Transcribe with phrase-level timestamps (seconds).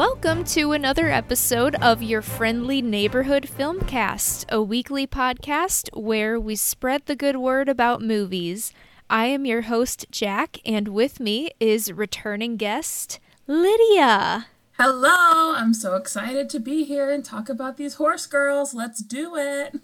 [0.00, 7.04] Welcome to another episode of your friendly neighborhood filmcast, a weekly podcast where we spread
[7.04, 8.72] the good word about movies.
[9.10, 14.46] I am your host, Jack, and with me is returning guest, Lydia.
[14.78, 18.72] Hello, I'm so excited to be here and talk about these horse girls.
[18.72, 19.74] Let's do it.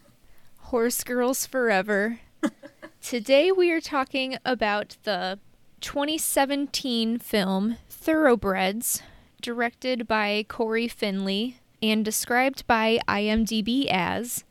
[0.61, 2.21] Horse Girls Forever.
[3.03, 5.39] Today we are talking about the
[5.83, 9.03] 2017 film Thoroughbreds,
[9.41, 14.45] directed by Cory Finley and described by IMDb as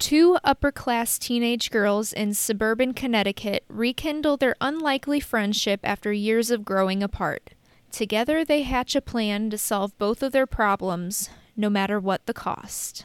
[0.00, 6.64] Two upper class teenage girls in suburban Connecticut rekindle their unlikely friendship after years of
[6.64, 7.50] growing apart.
[7.92, 12.32] Together, they hatch a plan to solve both of their problems, no matter what the
[12.32, 13.04] cost.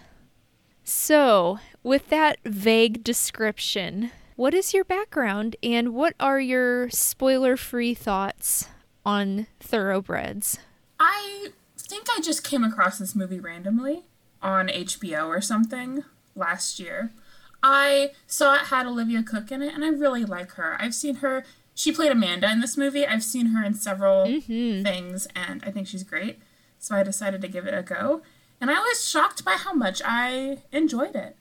[0.86, 7.93] So, with that vague description, what is your background and what are your spoiler free
[7.93, 8.69] thoughts
[9.05, 10.59] on Thoroughbreds?
[10.99, 14.03] I think I just came across this movie randomly
[14.41, 16.03] on HBO or something
[16.35, 17.11] last year.
[17.63, 20.77] I saw it had Olivia Cooke in it and I really like her.
[20.79, 21.43] I've seen her
[21.77, 23.05] she played Amanda in this movie.
[23.05, 24.83] I've seen her in several Mm-hmm.
[24.83, 26.39] things and I think she's great.
[26.79, 28.21] So I decided to give it a go.
[28.61, 31.35] And I was shocked by how much I enjoyed it.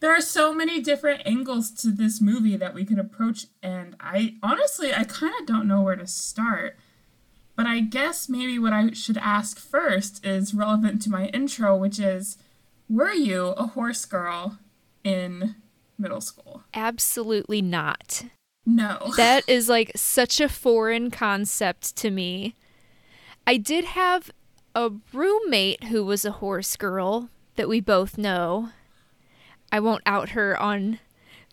[0.00, 4.34] There are so many different angles to this movie that we could approach and I
[4.42, 6.76] honestly I kind of don't know where to start.
[7.58, 11.98] But I guess maybe what I should ask first is relevant to my intro, which
[11.98, 12.36] is
[12.88, 14.58] were you a horse girl
[15.02, 15.56] in
[15.98, 16.62] middle school?
[16.72, 18.26] Absolutely not.
[18.64, 19.10] No.
[19.16, 22.54] That is like such a foreign concept to me.
[23.44, 24.30] I did have
[24.76, 28.68] a roommate who was a horse girl that we both know.
[29.72, 31.00] I won't out her on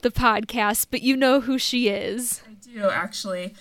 [0.04, 2.44] the podcast, but you know who she is.
[2.48, 3.56] I do actually.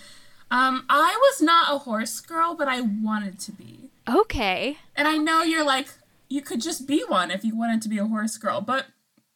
[0.54, 3.90] Um, I was not a horse girl, but I wanted to be.
[4.08, 4.78] Okay.
[4.94, 5.88] And I know you're like,
[6.28, 8.60] you could just be one if you wanted to be a horse girl.
[8.60, 8.86] But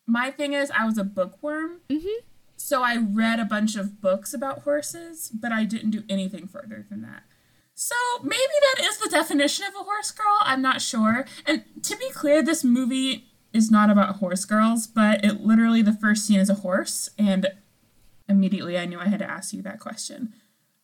[0.07, 1.81] my thing is, I was a bookworm.
[1.91, 2.19] Mhm.
[2.57, 6.87] So I read a bunch of books about horses, but I didn't do anything further
[6.89, 7.25] than that.
[7.75, 10.39] So maybe that is the definition of a horse girl.
[10.43, 11.25] I'm not sure.
[11.47, 15.93] And to be clear, this movie is not about horse girls, but it literally, the
[15.93, 17.09] first scene is a horse.
[17.19, 17.49] And
[18.29, 20.33] immediately I knew I had to ask you that question.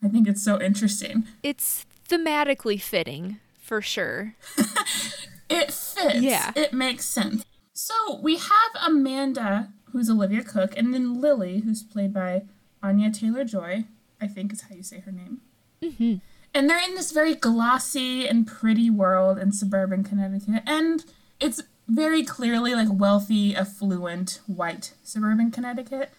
[0.04, 1.25] I think it's so interesting.
[1.42, 4.34] It's thematically fitting, for sure.
[5.48, 6.20] It fits.
[6.20, 6.53] Yeah.
[6.56, 7.44] It makes sense.
[7.72, 12.43] So we have Amanda, who's Olivia Cooke, and then Lily, who's played by
[12.82, 13.84] Anya Taylor Joy,
[14.20, 15.41] I think is how you say her name.
[15.82, 16.16] Mm-hmm.
[16.54, 20.62] And they're in this very glossy and pretty world in suburban Connecticut.
[20.66, 21.04] And
[21.41, 26.10] it's very clearly like wealthy, affluent, white suburban Connecticut.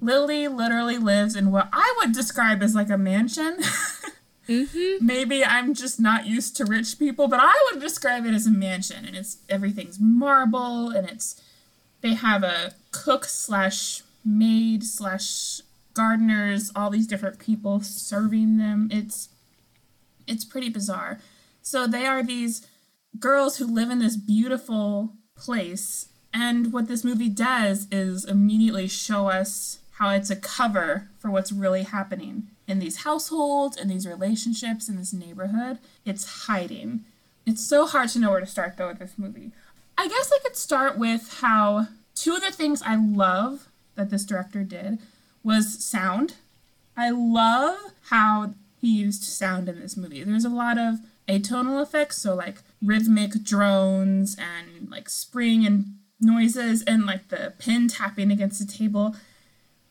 [0.00, 3.58] Lily literally lives in what I would describe as like a mansion.
[4.48, 5.00] Mhm.
[5.00, 8.50] Maybe I'm just not used to rich people, but I would describe it as a
[8.52, 11.40] mansion, and it's everything's marble, and it's
[12.00, 15.62] they have a cook slash maid slash
[15.94, 18.88] gardeners, all these different people serving them.
[18.92, 19.30] It's
[20.28, 21.18] it's pretty bizarre.
[21.60, 22.64] So they are these
[23.18, 29.28] girls who live in this beautiful place, and what this movie does is immediately show
[29.28, 34.88] us how it's a cover for what's really happening in these households, in these relationships,
[34.88, 35.78] in this neighborhood.
[36.04, 37.04] It's hiding.
[37.46, 39.52] It's so hard to know where to start though with this movie.
[39.96, 44.24] I guess I could start with how two of the things I love that this
[44.24, 44.98] director did
[45.42, 46.34] was sound.
[46.96, 47.78] I love
[48.10, 50.22] how he used sound in this movie.
[50.22, 50.96] There's a lot of
[51.26, 57.88] atonal effects, so like rhythmic drones and like spring and noises and like the pin
[57.88, 59.16] tapping against the table.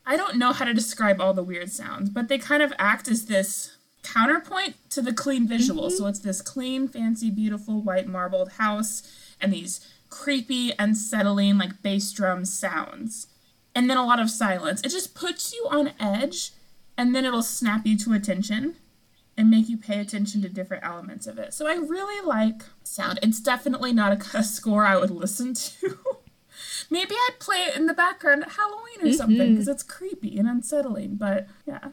[0.06, 3.08] I don't know how to describe all the weird sounds, but they kind of act
[3.08, 5.90] as this counterpoint to the clean visual.
[5.90, 6.10] So mm-hmm.
[6.10, 9.04] it's this clean, fancy, beautiful white marbled house
[9.42, 13.28] and these creepy, unsettling, like bass drum sounds.
[13.74, 14.82] And then a lot of silence.
[14.82, 16.52] It just puts you on edge
[16.98, 18.76] and then it'll snap you to attention
[19.38, 21.54] and make you pay attention to different elements of it.
[21.54, 23.20] So I really like sound.
[23.22, 25.98] It's definitely not a, a score I would listen to.
[26.90, 30.48] Maybe I'd play it in the background at Halloween or something because it's creepy and
[30.48, 31.16] unsettling.
[31.16, 31.90] But yeah,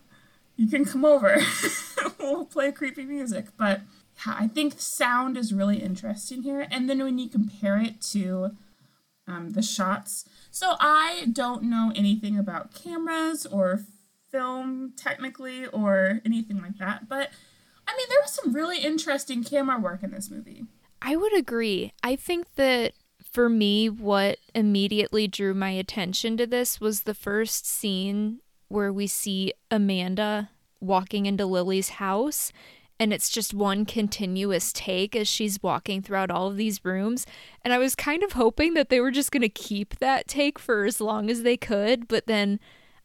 [0.56, 1.38] you can come over.
[2.18, 3.46] we'll play creepy music.
[3.56, 3.82] But
[4.26, 6.66] yeah, I think sound is really interesting here.
[6.70, 8.56] And then when you compare it to
[9.26, 13.80] um, the shots, so I don't know anything about cameras or
[14.30, 17.08] film technically or anything like that.
[17.08, 17.30] But
[17.86, 20.64] I mean, there was some really interesting camera work in this movie.
[21.00, 21.92] I would agree.
[22.02, 22.92] I think that
[23.32, 29.06] for me, what immediately drew my attention to this was the first scene where we
[29.06, 30.50] see Amanda
[30.80, 32.52] walking into Lily's house.
[33.00, 37.26] and it's just one continuous take as she's walking throughout all of these rooms.
[37.62, 40.56] And I was kind of hoping that they were just going to keep that take
[40.56, 42.60] for as long as they could, but then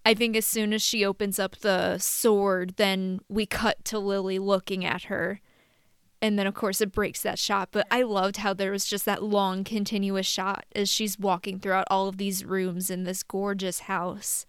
[0.05, 4.37] I think as soon as she opens up the sword, then we cut to Lily
[4.37, 5.41] looking at her.
[6.21, 7.69] And then, of course, it breaks that shot.
[7.71, 11.87] But I loved how there was just that long, continuous shot as she's walking throughout
[11.91, 14.45] all of these rooms in this gorgeous house.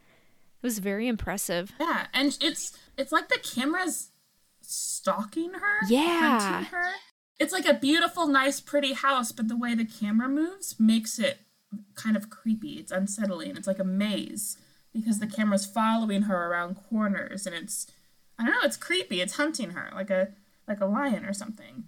[0.62, 1.72] It was very impressive.
[1.78, 4.10] Yeah, and it's it's like the camera's
[4.62, 6.64] stalking her, Yeah.
[6.64, 6.90] her.
[7.38, 11.38] It's like a beautiful, nice, pretty house, but the way the camera moves makes it
[11.94, 12.72] kind of creepy.
[12.80, 13.56] It's unsettling.
[13.56, 14.56] It's like a maze
[14.92, 17.86] because the camera's following her around corners, and it's
[18.38, 18.62] I don't know.
[18.66, 19.20] It's creepy.
[19.20, 20.28] It's hunting her like a
[20.68, 21.84] like a lion or something.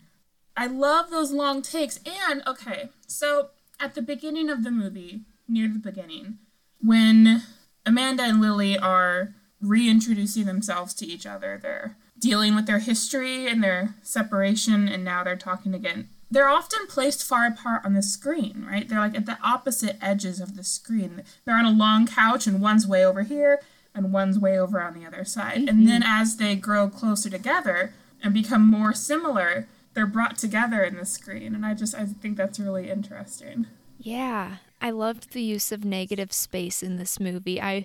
[0.57, 2.01] I love those long takes.
[2.05, 6.39] And okay, so at the beginning of the movie, near the beginning,
[6.81, 7.43] when
[7.87, 13.63] Amanda and Lily are reintroducing themselves to each other, they're dealing with their history and
[13.63, 16.09] their separation, and now they're talking again.
[16.31, 18.89] They're often placed far apart on the screen, right?
[18.89, 21.23] They're like at the opposite edges of the screen.
[21.45, 23.61] They're on a long couch, and one's way over here,
[23.95, 25.59] and one's way over on the other side.
[25.59, 25.87] And mm-hmm.
[25.87, 31.07] then as they grow closer together and become more similar, they're brought together in the
[31.07, 31.55] screen.
[31.55, 33.67] And I just I think that's really interesting.
[33.99, 37.61] Yeah, I loved the use of negative space in this movie.
[37.61, 37.85] I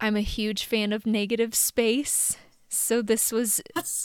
[0.00, 2.36] I'm a huge fan of negative space.
[2.68, 3.60] So this was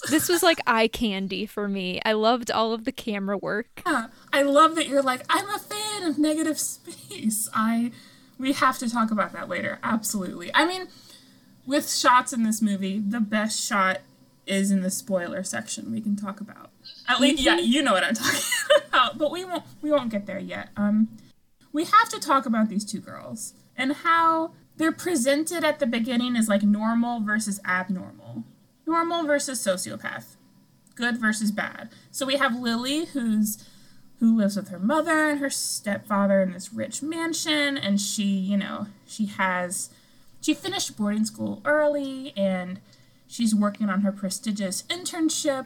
[0.09, 1.99] this was like eye candy for me.
[2.05, 3.81] I loved all of the camera work.
[3.85, 7.49] Yeah, I love that you're like, I'm a fan of negative space.
[7.53, 7.91] I
[8.37, 9.79] we have to talk about that later.
[9.83, 10.51] Absolutely.
[10.55, 10.87] I mean,
[11.65, 14.01] with shots in this movie, the best shot
[14.45, 16.71] is in the spoiler section we can talk about.
[17.07, 18.41] At least yeah, you know what I'm talking
[18.87, 20.69] about, but we won't we won't get there yet.
[20.77, 21.09] Um
[21.73, 26.35] we have to talk about these two girls and how they're presented at the beginning
[26.35, 28.43] as like normal versus abnormal.
[28.85, 30.35] Normal versus sociopath
[30.95, 31.89] good versus bad.
[32.11, 33.63] So we have Lily, who's
[34.19, 38.55] who lives with her mother and her stepfather in this rich mansion, and she, you
[38.55, 39.89] know, she has
[40.41, 42.79] she finished boarding school early and
[43.31, 45.65] she's working on her prestigious internship.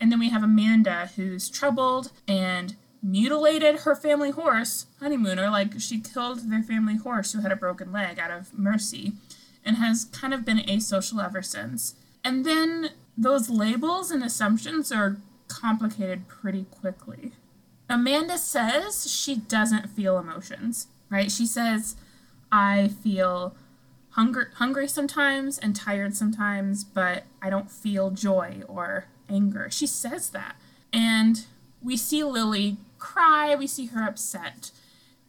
[0.00, 6.00] And then we have Amanda, who's troubled and mutilated her family horse, Honeymooner, like she
[6.00, 9.12] killed their family horse who had a broken leg out of mercy,
[9.64, 11.94] and has kind of been asocial ever since.
[12.22, 15.16] And then those labels and assumptions are
[15.48, 17.32] complicated pretty quickly.
[17.88, 21.30] Amanda says she doesn't feel emotions, right?
[21.30, 21.96] She says,
[22.50, 23.54] I feel
[24.16, 29.68] hunger, hungry sometimes and tired sometimes, but I don't feel joy or anger.
[29.70, 30.56] She says that.
[30.92, 31.44] And
[31.82, 34.70] we see Lily cry, we see her upset.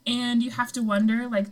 [0.06, 1.48] And you have to wonder, like,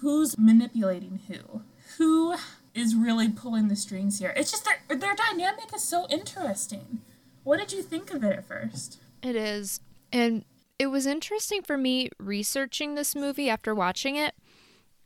[0.00, 1.62] who's manipulating who?
[1.96, 2.34] Who
[2.74, 4.34] is really pulling the strings here?
[4.36, 7.00] It's just their, their dynamic is so interesting.
[7.44, 8.98] What did you think of it at first?
[9.22, 9.80] It is.
[10.12, 10.44] And
[10.78, 14.34] it was interesting for me researching this movie after watching it.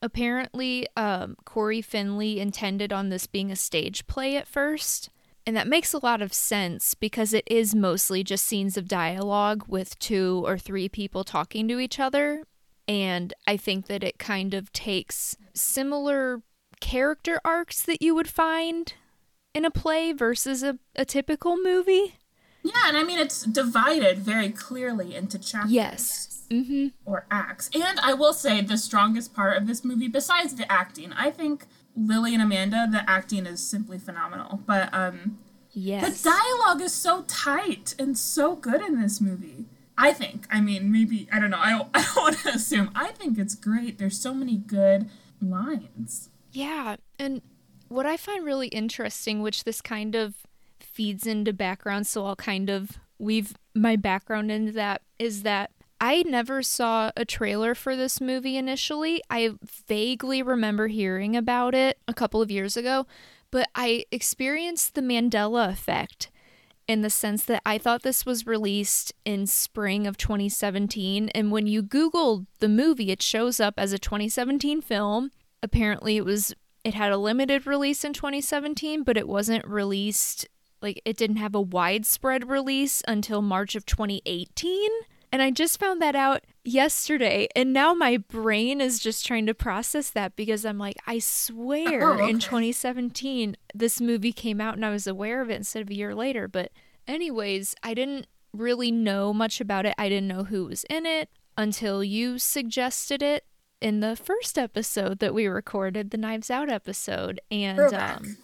[0.03, 5.11] Apparently, um, Cory Finley intended on this being a stage play at first.
[5.47, 9.65] And that makes a lot of sense because it is mostly just scenes of dialogue
[9.69, 12.43] with two or three people talking to each other.
[12.89, 16.43] And I think that it kind of takes similar
[16.81, 18.93] character arcs that you would find
[19.55, 22.19] in a play versus a, a typical movie.
[22.63, 25.73] Yeah, and I mean, it's divided very clearly into chapters.
[25.73, 26.43] Yes.
[26.51, 26.89] Mm-hmm.
[27.05, 27.69] Or acts.
[27.75, 31.67] And I will say the strongest part of this movie, besides the acting, I think
[31.97, 34.61] Lily and Amanda, the acting is simply phenomenal.
[34.67, 35.39] But um
[35.73, 36.23] Yes.
[36.23, 39.67] the dialogue is so tight and so good in this movie.
[39.99, 40.47] I think.
[40.51, 41.59] I mean, maybe I don't know.
[41.59, 42.91] I don't, I don't want to assume.
[42.95, 43.99] I think it's great.
[43.99, 45.11] There's so many good
[45.43, 46.31] lines.
[46.53, 47.43] Yeah, and
[47.89, 50.35] what I find really interesting, which this kind of
[50.81, 55.71] feeds into background, so I'll kind of weave my background into that, is that
[56.01, 59.23] I never saw a trailer for this movie initially.
[59.31, 59.55] I
[59.89, 63.07] vaguely remember hearing about it a couple of years ago,
[63.51, 66.31] but I experienced the Mandela effect
[66.87, 71.31] in the sense that I thought this was released in spring of 2017.
[71.31, 75.31] And when you Google the movie, it shows up as a 2017 film.
[75.63, 76.55] Apparently, it was
[76.85, 80.47] it had a limited release in 2017, but it wasn't released
[80.83, 84.89] like it didn't have a widespread release until March of 2018.
[85.33, 87.49] And I just found that out yesterday.
[87.57, 92.03] And now my brain is just trying to process that because I'm like, I swear
[92.11, 92.31] Oh, okay.
[92.31, 95.95] in 2017, this movie came out and I was aware of it instead of a
[95.95, 96.47] year later.
[96.49, 96.71] But,
[97.09, 99.95] anyways, I didn't really know much about it.
[99.99, 101.29] I didn't know who was in it
[101.59, 103.45] until you suggested it
[103.81, 107.41] in the first episode that we recorded, the Knives Out episode.
[107.51, 108.37] And um,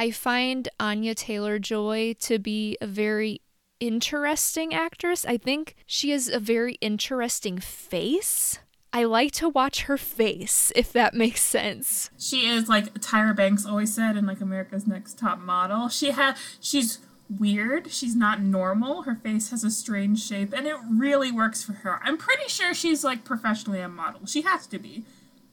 [0.00, 3.40] I find Anya Taylor Joy to be a very
[3.80, 5.24] interesting actress.
[5.24, 8.60] I think she has a very interesting face.
[8.92, 12.10] I like to watch her face, if that makes sense.
[12.16, 15.88] She is like Tyra Banks always said in like America's Next Top Model.
[15.88, 17.90] She has she's weird.
[17.90, 19.02] She's not normal.
[19.02, 22.00] Her face has a strange shape and it really works for her.
[22.04, 24.26] I'm pretty sure she's like professionally a model.
[24.26, 25.04] She has to be.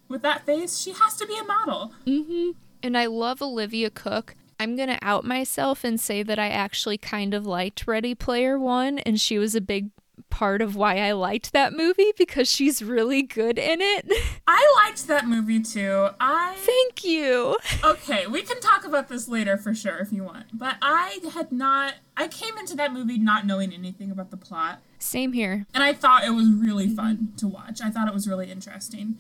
[0.08, 1.94] With that face, she has to be a model.
[2.06, 2.56] Mm Mhm.
[2.86, 4.36] And I love Olivia Cooke.
[4.60, 8.60] I'm going to out myself and say that I actually kind of liked Ready Player
[8.60, 9.89] One, and she was a big
[10.30, 14.06] part of why I liked that movie because she's really good in it.
[14.48, 16.10] I liked that movie too.
[16.20, 17.58] I Thank you.
[17.84, 20.46] Okay, we can talk about this later for sure if you want.
[20.54, 24.80] But I had not I came into that movie not knowing anything about the plot.
[25.00, 25.65] Same here.
[25.74, 27.82] And I thought it was really fun to watch.
[27.82, 29.18] I thought it was really interesting.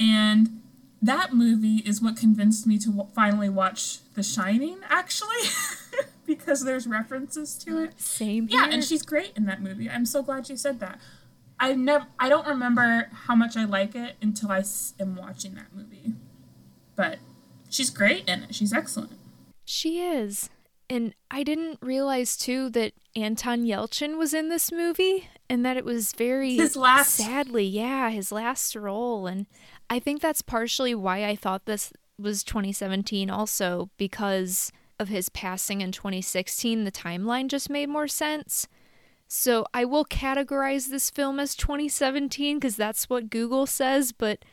[0.00, 0.61] And
[1.02, 5.36] that movie is what convinced me to w- finally watch The Shining, actually,
[6.26, 8.00] because there's references to it.
[8.00, 8.60] Same Here.
[8.60, 9.90] Yeah, and she's great in that movie.
[9.90, 11.00] I'm so glad you said that.
[11.58, 15.54] I never, I don't remember how much I like it until I s- am watching
[15.54, 16.14] that movie.
[16.96, 17.18] But
[17.68, 18.54] she's great in it.
[18.54, 19.12] She's excellent.
[19.64, 20.50] She is.
[20.90, 25.84] And I didn't realize too that Anton Yelchin was in this movie and that it
[25.84, 29.46] was very His last- sadly, yeah, his last role and
[29.92, 35.82] I think that's partially why I thought this was 2017 also because of his passing
[35.82, 38.66] in 2016 the timeline just made more sense.
[39.28, 44.46] So I will categorize this film as 2017 because that's what Google says, but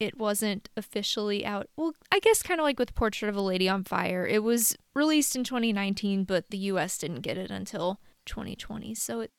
[0.00, 1.68] it wasn't officially out.
[1.76, 4.26] Well, I guess kind of like with Portrait of a Lady on Fire.
[4.26, 8.92] It was released in 2019, but the US didn't get it until 2020.
[8.96, 9.30] So it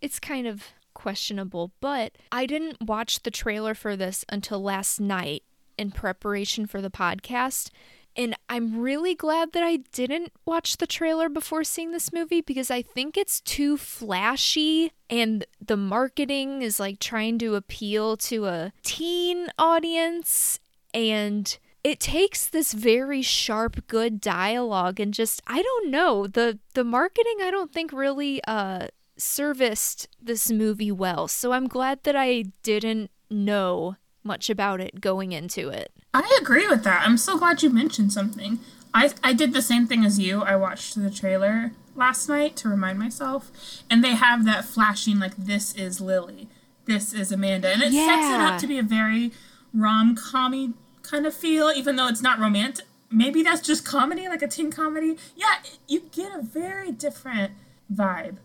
[0.00, 0.68] it's kind of
[0.98, 5.44] questionable, but I didn't watch the trailer for this until last night
[5.78, 7.70] in preparation for the podcast.
[8.16, 12.68] And I'm really glad that I didn't watch the trailer before seeing this movie because
[12.68, 18.72] I think it's too flashy and the marketing is like trying to appeal to a
[18.82, 20.58] teen audience
[20.92, 26.82] and it takes this very sharp good dialogue and just I don't know the the
[26.82, 28.88] marketing I don't think really uh
[29.18, 31.28] serviced this movie well.
[31.28, 35.92] So I'm glad that I didn't know much about it going into it.
[36.14, 37.02] I agree with that.
[37.06, 38.58] I'm so glad you mentioned something.
[38.94, 40.42] I, I did the same thing as you.
[40.42, 43.50] I watched the trailer last night to remind myself,
[43.90, 46.48] and they have that flashing, like, this is Lily,
[46.86, 47.68] this is Amanda.
[47.68, 49.32] And it sets it up to be a very
[49.74, 52.86] rom commy kind of feel, even though it's not romantic.
[53.10, 55.16] Maybe that's just comedy, like a teen comedy.
[55.34, 55.56] Yeah,
[55.86, 57.52] you get a very different
[57.92, 58.36] vibe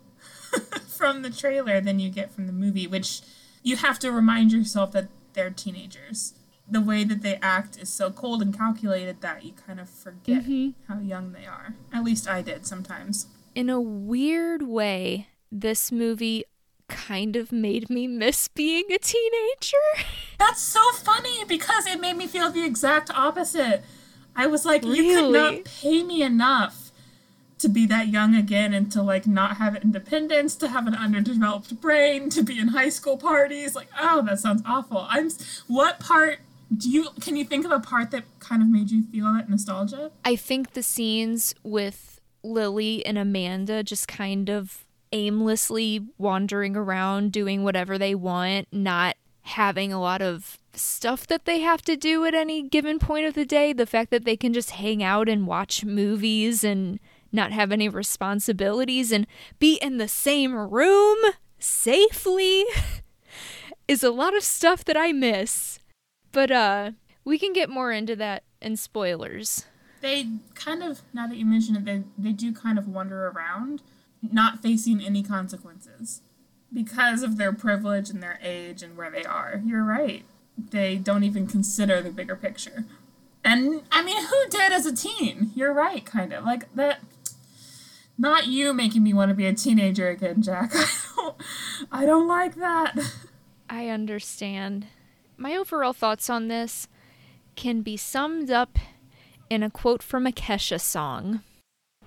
[0.88, 3.22] from the trailer than you get from the movie, which
[3.62, 6.34] you have to remind yourself that they're teenagers.
[6.70, 10.44] The way that they act is so cold and calculated that you kind of forget
[10.44, 10.70] mm-hmm.
[10.88, 11.76] how young they are.
[11.92, 13.28] At least I did sometimes.
[13.54, 16.46] In a weird way, this movie
[16.88, 19.78] kind of made me miss being a teenager.
[20.40, 23.84] That's so funny because it made me feel the exact opposite.
[24.36, 26.83] I was like, you could not pay me enough
[27.64, 31.82] to be that young again and to like not have independence, to have an underdeveloped
[31.82, 33.74] brain, to be in high school parties.
[33.74, 35.08] Like, oh, that sounds awful.
[35.10, 35.32] I'm.
[35.68, 36.40] What part
[36.76, 39.50] do you can you think of a part that kind of made you feel that
[39.50, 40.12] nostalgia?
[40.26, 47.64] I think the scenes with Lily and Amanda just kind of aimlessly wandering around doing
[47.64, 52.34] whatever they want, not having a lot of stuff that they have to do at
[52.34, 53.72] any given point of the day.
[53.72, 57.00] The fact that they can just hang out and watch movies and
[57.34, 59.28] not have any responsibilities and
[59.60, 61.18] be in the same room
[61.60, 62.66] safely
[63.88, 65.80] is a lot of stuff that I miss.
[66.32, 66.92] But uh
[67.26, 69.66] we can get more into that in spoilers.
[70.02, 73.82] They kind of now that you mention it, they they do kind of wander around,
[74.22, 76.22] not facing any consequences
[76.72, 79.62] because of their privilege and their age and where they are.
[79.66, 80.26] You're right.
[80.58, 82.86] They don't even consider the bigger picture.
[83.44, 85.52] And I mean, who did as a teen?
[85.56, 86.44] You're right, kind of.
[86.46, 87.00] Like that
[88.18, 90.72] not you making me want to be a teenager again, Jack.
[90.76, 91.36] I don't,
[91.92, 92.96] I don't like that.
[93.70, 94.88] I understand.
[95.38, 96.88] My overall thoughts on this
[97.56, 98.78] can be summed up
[99.50, 101.42] in a quote from a Kesha song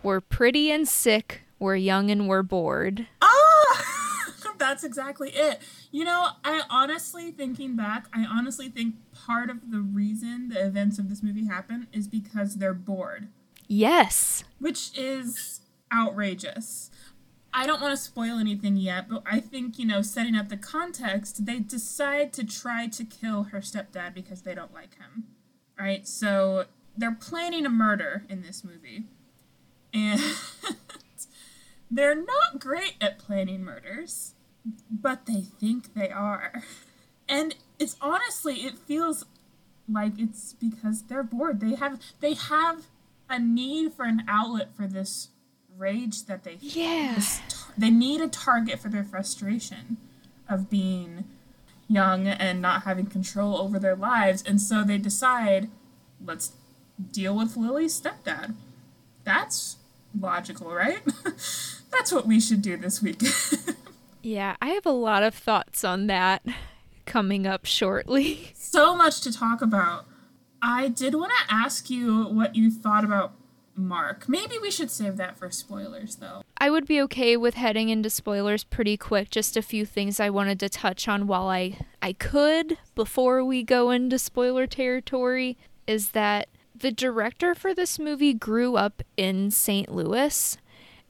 [0.02, 3.06] We're pretty and sick, we're young and we're bored.
[3.22, 3.84] Ah,
[4.58, 5.60] that's exactly it.
[5.90, 10.98] You know, I honestly, thinking back, I honestly think part of the reason the events
[10.98, 13.28] of this movie happen is because they're bored,
[13.68, 14.44] Yes.
[14.58, 15.60] which is
[15.92, 16.90] outrageous.
[17.52, 20.58] I don't want to spoil anything yet, but I think, you know, setting up the
[20.58, 25.24] context, they decide to try to kill her stepdad because they don't like him.
[25.78, 26.06] Right?
[26.06, 26.66] So
[26.96, 29.04] they're planning a murder in this movie.
[29.94, 30.20] And
[31.90, 34.34] they're not great at planning murders,
[34.90, 36.62] but they think they are.
[37.28, 39.24] And it's honestly it feels
[39.90, 41.60] like it's because they're bored.
[41.60, 42.86] They have they have
[43.28, 45.28] a need for an outlet for this
[45.76, 47.14] rage that they Yeah.
[47.48, 49.96] tar- they need a target for their frustration
[50.48, 51.24] of being
[51.88, 55.70] young and not having control over their lives and so they decide
[56.24, 56.52] let's
[57.12, 58.54] deal with Lily's stepdad.
[59.24, 59.76] That's
[60.18, 61.00] logical, right?
[61.92, 63.22] That's what we should do this week.
[64.22, 66.44] Yeah, I have a lot of thoughts on that
[67.04, 68.50] coming up shortly.
[68.56, 70.04] so much to talk about.
[70.60, 73.34] I did want to ask you what you thought about
[73.76, 74.28] Mark.
[74.28, 76.42] Maybe we should save that for spoilers though.
[76.58, 79.30] I would be okay with heading into spoilers pretty quick.
[79.30, 83.62] Just a few things I wanted to touch on while I I could before we
[83.62, 89.90] go into spoiler territory is that the director for this movie grew up in St.
[89.90, 90.58] Louis.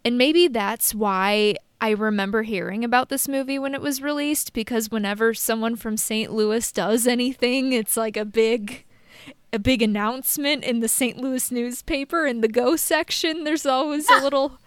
[0.04, 4.90] And maybe that's why I remember hearing about this movie when it was released because
[4.90, 6.32] whenever someone from St.
[6.32, 8.85] Louis does anything, it's like a big
[9.57, 11.17] a big announcement in the St.
[11.17, 13.45] Louis newspaper in the go section.
[13.45, 14.59] There's always a little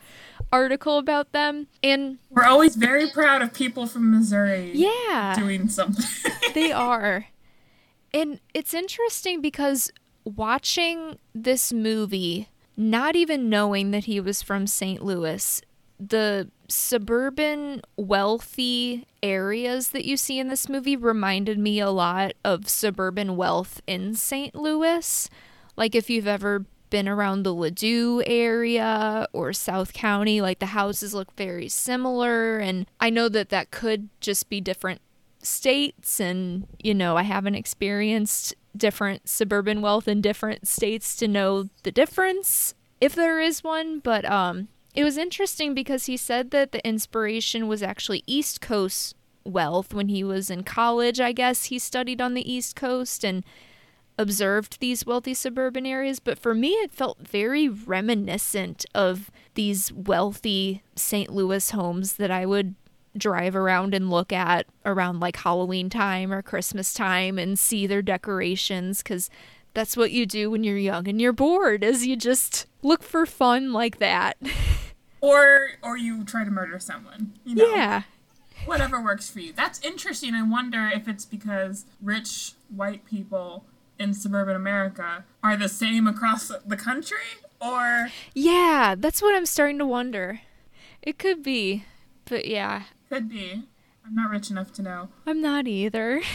[0.51, 1.67] article about them.
[1.83, 6.03] And We're always very proud of people from Missouri yeah, doing something.
[6.55, 7.27] they are.
[8.15, 9.91] And it's interesting because
[10.23, 15.03] watching this movie, not even knowing that he was from St.
[15.03, 15.61] Louis,
[15.99, 22.69] the suburban wealthy areas that you see in this movie reminded me a lot of
[22.69, 24.55] suburban wealth in St.
[24.55, 25.29] Louis.
[25.75, 31.13] Like if you've ever been around the Ladue area or South County, like the houses
[31.13, 32.57] look very similar.
[32.57, 35.01] And I know that that could just be different
[35.41, 36.19] states.
[36.19, 41.91] And, you know, I haven't experienced different suburban wealth in different states to know the
[41.91, 43.99] difference, if there is one.
[43.99, 49.15] But um, it was interesting because he said that the inspiration was actually East Coast
[49.43, 51.19] wealth when he was in college.
[51.19, 53.45] I guess he studied on the East Coast and
[54.17, 60.83] observed these wealthy suburban areas, but for me, it felt very reminiscent of these wealthy
[60.95, 61.29] St.
[61.29, 62.75] Louis homes that I would
[63.17, 68.01] drive around and look at around like Halloween time or Christmas time and see their
[68.01, 69.29] decorations because
[69.73, 73.25] that's what you do when you're young and you're bored is you just look for
[73.25, 74.37] fun like that.
[75.21, 77.33] or or you try to murder someone.
[77.45, 77.75] You know.
[77.75, 78.03] yeah.
[78.65, 79.53] Whatever works for you.
[79.53, 80.35] That's interesting.
[80.35, 83.65] I wonder if it's because rich white people
[83.97, 87.17] in suburban America are the same across the country
[87.61, 90.41] or Yeah, that's what I'm starting to wonder.
[91.01, 91.85] It could be.
[92.25, 93.63] But yeah, could be.
[94.05, 95.09] I'm not rich enough to know.
[95.25, 96.21] I'm not either.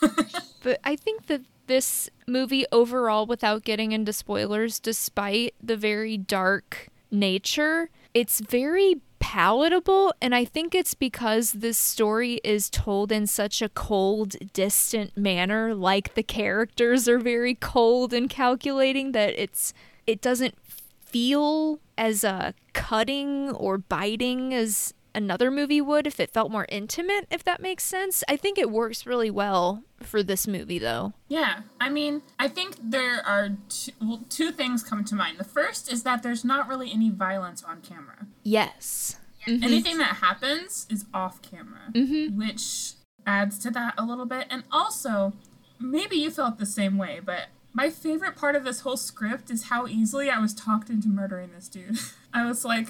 [0.62, 6.88] but I think that this movie overall, without getting into spoilers, despite the very dark
[7.10, 10.12] nature, it's very palatable.
[10.20, 15.74] And I think it's because this story is told in such a cold, distant manner,
[15.74, 19.72] like the characters are very cold and calculating, that it's
[20.06, 20.56] it doesn't
[20.98, 27.26] feel as uh, cutting or biting as another movie would if it felt more intimate,
[27.30, 28.22] if that makes sense.
[28.28, 31.12] I think it works really well for this movie, though.
[31.28, 35.38] Yeah, I mean, I think there are two, well, two things come to mind.
[35.38, 38.26] The first is that there's not really any violence on camera.
[38.42, 39.18] Yes.
[39.46, 39.64] Mm-hmm.
[39.64, 42.38] Anything that happens is off camera, mm-hmm.
[42.38, 42.92] which
[43.26, 44.46] adds to that a little bit.
[44.50, 45.32] And also,
[45.78, 49.64] maybe you felt the same way, but my favorite part of this whole script is
[49.64, 51.98] how easily I was talked into murdering this dude.
[52.34, 52.88] I was like,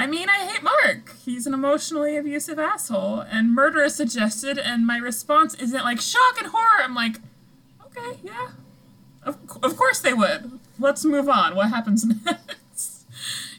[0.00, 1.14] I mean, I hate Mark.
[1.24, 6.38] He's an emotionally abusive asshole, and murder is suggested, and my response isn't like shock
[6.38, 6.82] and horror.
[6.82, 7.16] I'm like,
[7.86, 8.48] okay, yeah,
[9.22, 10.58] of, of course they would.
[10.78, 11.54] Let's move on.
[11.54, 13.06] What happens next?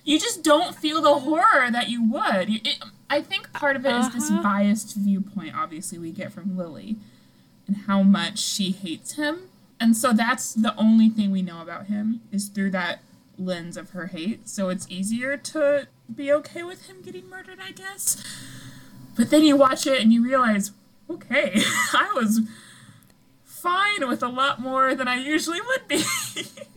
[0.03, 2.49] You just don't feel the horror that you would.
[2.49, 4.41] You, it, I think part of it is this Uh-huh.
[4.41, 6.95] biased viewpoint, obviously, we get from Lily
[7.67, 9.49] and how much she hates him.
[9.79, 13.01] And so that's the only thing we know about him is through that
[13.37, 14.47] lens of her hate.
[14.49, 18.23] So it's easier to be okay with him getting murdered, I guess.
[19.15, 20.71] But then you watch it and you realize,
[21.09, 21.53] okay,
[21.93, 22.41] I was
[23.43, 26.03] fine with a lot more than I usually would be.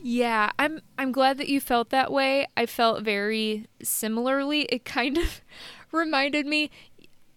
[0.07, 2.47] Yeah, I'm I'm glad that you felt that way.
[2.59, 4.63] I felt very similarly.
[4.65, 5.41] It kind of
[5.93, 6.71] reminded me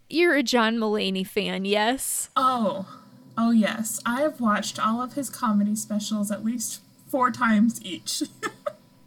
[0.09, 2.29] you're a John Mulaney fan, yes?
[2.35, 2.85] oh,
[3.37, 4.01] oh yes.
[4.05, 8.23] I have watched all of his comedy specials at least four times each.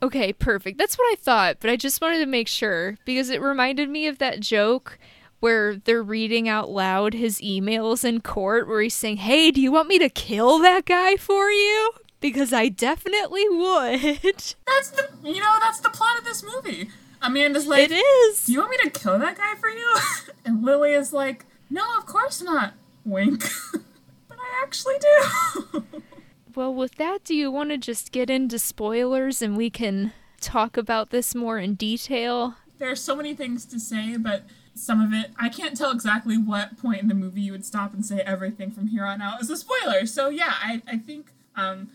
[0.03, 0.79] Okay, perfect.
[0.79, 4.07] That's what I thought, but I just wanted to make sure because it reminded me
[4.07, 4.99] of that joke
[5.41, 9.73] where they're reading out loud his emails in court where he's saying, "Hey, do you
[9.73, 14.01] want me to kill that guy for you?" because I definitely would.
[14.67, 16.91] That's the you know that's the plot of this movie.
[17.23, 18.47] Amanda's like, it is.
[18.47, 19.97] Do "you want me to kill that guy for you?"
[20.45, 23.45] and Lily is like, "No, of course not." Wink.
[24.29, 25.85] but I actually do.
[26.57, 30.77] Well, with that, do you want to just get into spoilers and we can talk
[30.77, 32.55] about this more in detail?
[32.79, 36.39] There are so many things to say, but some of it I can't tell exactly
[36.39, 39.43] what point in the movie you would stop and say everything from here on out
[39.43, 40.07] is a spoiler.
[40.07, 41.91] So yeah, I, I think um,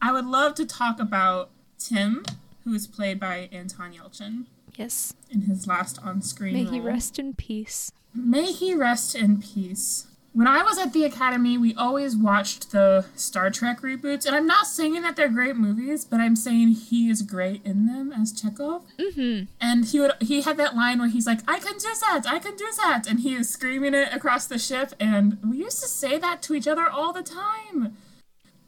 [0.00, 2.24] I would love to talk about Tim,
[2.64, 4.44] who is played by Anton Yelchin.
[4.76, 5.14] Yes.
[5.30, 6.72] In his last on-screen May role.
[6.72, 7.92] he rest in peace.
[8.14, 10.06] May he rest in peace.
[10.32, 14.46] When I was at the Academy, we always watched the Star Trek reboots, and I'm
[14.46, 18.32] not saying that they're great movies, but I'm saying he is great in them as
[18.32, 18.84] Chekov.
[18.96, 19.46] Mm-hmm.
[19.60, 22.38] And he would he had that line where he's like, "I can do that, I
[22.38, 24.92] can do that," and he is screaming it across the ship.
[25.00, 27.96] And we used to say that to each other all the time.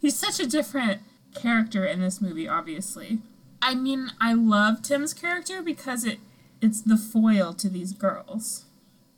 [0.01, 3.21] He's such a different character in this movie, obviously.
[3.63, 6.19] I mean, I love Tim's character because it
[6.61, 8.65] it's the foil to these girls,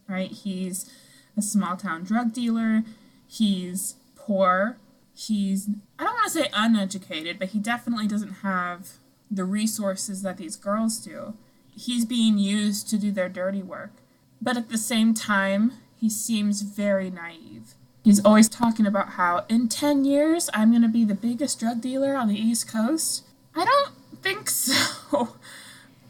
[0.06, 0.30] right?
[0.30, 0.90] He's
[1.36, 2.82] a small town drug dealer.
[3.26, 4.76] He's poor.
[5.14, 5.68] He's,
[5.98, 8.92] I don't want to say uneducated, but he definitely doesn't have
[9.30, 11.34] the resources that these girls do.
[11.76, 13.92] He's being used to do their dirty work.
[14.40, 17.74] But at the same time, he seems very naive.
[18.02, 21.80] He's always talking about how in 10 years I'm going to be the biggest drug
[21.80, 23.24] dealer on the East Coast.
[23.56, 25.36] I don't think so.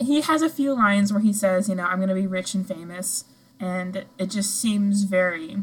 [0.00, 2.54] he has a few lines where he says, you know, I'm going to be rich
[2.54, 3.24] and famous
[3.64, 5.56] and it just seems very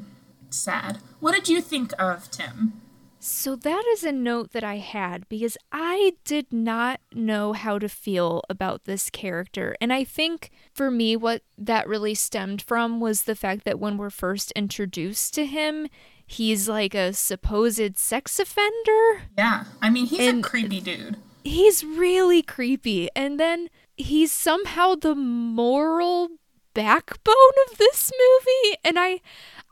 [0.49, 0.97] sad.
[1.19, 2.81] What did you think of Tim?
[3.19, 7.87] So that is a note that I had because I did not know how to
[7.87, 9.75] feel about this character.
[9.79, 13.97] And I think for me, what that really stemmed from was the fact that when
[13.97, 15.87] we're first introduced to him,
[16.25, 19.21] he's like a supposed sex offender.
[19.37, 19.65] Yeah.
[19.79, 21.17] I mean, he's and a creepy dude.
[21.43, 23.09] He's really creepy.
[23.15, 26.29] And then he's somehow the moral
[26.73, 27.35] backbone
[27.69, 29.21] of this movie and I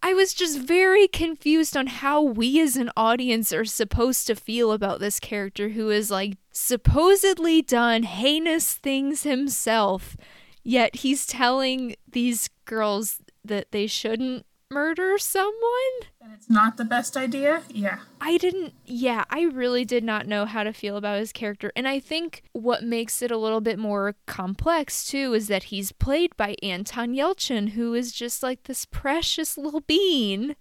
[0.01, 4.71] I was just very confused on how we as an audience are supposed to feel
[4.71, 10.15] about this character who is like supposedly done heinous things himself
[10.63, 15.53] yet he's telling these girls that they shouldn't murder someone?
[16.21, 17.63] And it's not the best idea?
[17.69, 17.99] Yeah.
[18.21, 21.71] I didn't, yeah, I really did not know how to feel about his character.
[21.75, 25.91] And I think what makes it a little bit more complex, too, is that he's
[25.91, 30.55] played by Anton Yelchin, who is just like this precious little bean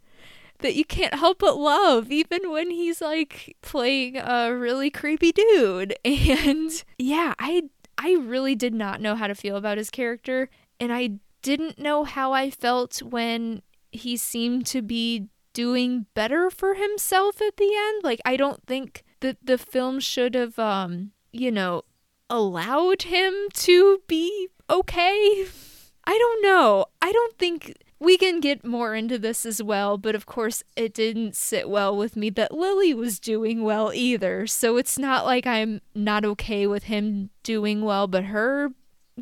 [0.61, 5.94] that you can't help but love, even when he's like playing a really creepy dude.
[6.05, 7.64] And yeah, I
[7.97, 12.05] I really did not know how to feel about his character, and I didn't know
[12.05, 18.05] how I felt when he seemed to be doing better for himself at the end.
[18.05, 21.83] Like I don't think that the film should have um, you know,
[22.31, 25.46] allowed him to be okay.
[26.05, 26.87] I don't know.
[27.03, 30.94] I don't think we can get more into this as well, but of course, it
[30.94, 34.46] didn't sit well with me that Lily was doing well either.
[34.46, 38.70] So it's not like I'm not okay with him doing well, but her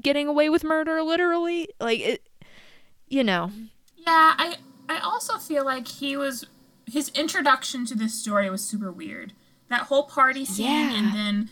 [0.01, 2.29] getting away with murder, literally, like it,
[3.09, 3.51] you know,
[4.07, 4.57] yeah, I
[4.89, 6.47] I also feel like he was
[6.87, 9.33] his introduction to this story was super weird.
[9.69, 10.99] That whole party scene yeah.
[10.99, 11.51] and then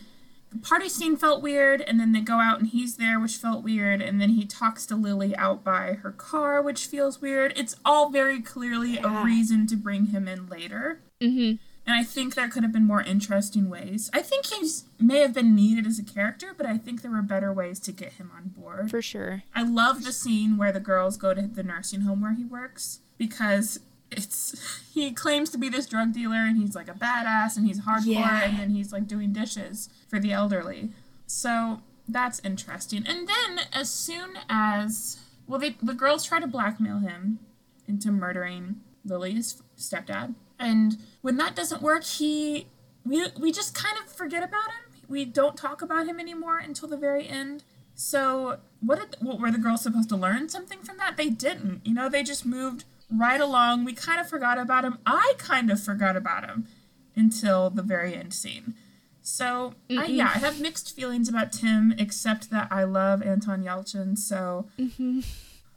[0.51, 3.61] the party scene felt weird and then they go out and he's there which felt
[3.61, 7.51] weird and then he talks to Lily out by her car which feels weird.
[7.57, 9.21] It's all very clearly yeah.
[9.21, 11.01] a reason to bring him in later.
[11.21, 11.53] hmm
[11.85, 14.09] and I think there could have been more interesting ways.
[14.11, 14.67] I think he
[14.99, 17.91] may have been needed as a character, but I think there were better ways to
[17.91, 18.89] get him on board.
[18.89, 19.43] For sure.
[19.53, 23.01] I love the scene where the girls go to the nursing home where he works
[23.19, 27.67] because it's he claims to be this drug dealer and he's like a badass and
[27.67, 28.43] he's hardcore yeah.
[28.43, 30.89] and then he's like doing dishes for the elderly.
[31.27, 33.05] So that's interesting.
[33.07, 37.39] And then as soon as well they the girls try to blackmail him
[37.87, 42.67] into murdering Lily's stepdad and when that doesn't work, he
[43.05, 45.01] we we just kind of forget about him.
[45.07, 47.63] We don't talk about him anymore until the very end.
[47.93, 51.17] So, what did what were the girls supposed to learn something from that?
[51.17, 51.85] They didn't.
[51.85, 53.85] You know, they just moved right along.
[53.85, 54.99] We kind of forgot about him.
[55.05, 56.67] I kind of forgot about him
[57.15, 58.75] until the very end scene.
[59.21, 64.19] So, I, yeah, I have mixed feelings about Tim, except that I love Anton Yelchin.
[64.19, 65.21] So, mm-hmm.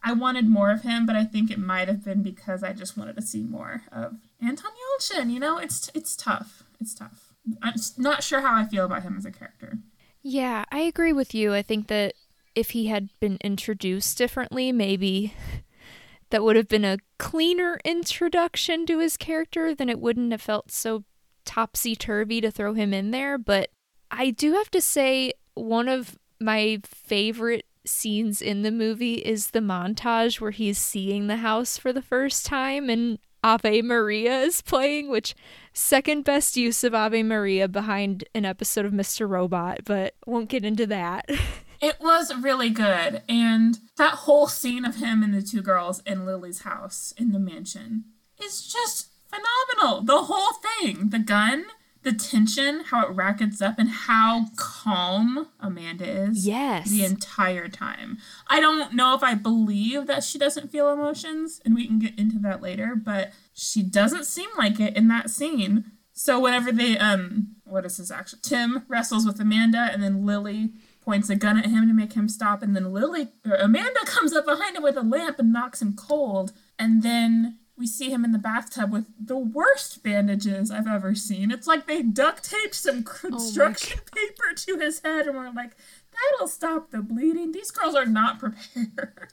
[0.03, 2.97] I wanted more of him, but I think it might have been because I just
[2.97, 5.31] wanted to see more of Anton Yelchin.
[5.31, 6.65] You know, it's it's tough.
[6.81, 7.35] It's tough.
[7.63, 9.79] I'm not sure how I feel about him as a character.
[10.23, 11.55] Yeah, I agree with you.
[11.55, 12.15] I think that
[12.55, 15.35] if he had been introduced differently, maybe
[16.31, 20.71] that would have been a cleaner introduction to his character, then it wouldn't have felt
[20.71, 21.05] so
[21.45, 23.71] topsy turvy to throw him in there, but
[24.11, 29.61] I do have to say one of my favorite scenes in the movie is the
[29.61, 35.11] montage where he's seeing the house for the first time and Ave Maria is playing,
[35.11, 35.35] which
[35.73, 39.29] second best use of Ave Maria behind an episode of Mr.
[39.29, 41.29] Robot, but won't get into that.
[41.81, 43.23] It was really good.
[43.29, 47.39] And that whole scene of him and the two girls in Lily's house in the
[47.39, 48.05] mansion
[48.43, 50.03] is just phenomenal.
[50.03, 51.67] The whole thing, the gun,
[52.09, 56.47] the tension, how it rackets up, and how calm Amanda is.
[56.47, 56.89] Yes.
[56.89, 58.17] The entire time.
[58.47, 62.19] I don't know if I believe that she doesn't feel emotions, and we can get
[62.19, 65.93] into that later, but she doesn't seem like it in that scene.
[66.15, 68.41] So whenever they um what is his action?
[68.43, 72.29] Tim wrestles with Amanda and then Lily points a gun at him to make him
[72.29, 75.81] stop and then Lily or Amanda comes up behind him with a lamp and knocks
[75.81, 80.89] him cold and then we see him in the bathtub with the worst bandages I've
[80.89, 81.51] ever seen.
[81.51, 85.51] It's like they duct taped some oh construction oh paper to his head and we're
[85.53, 85.77] like,
[86.13, 87.53] that'll stop the bleeding.
[87.53, 89.33] These girls are not prepared.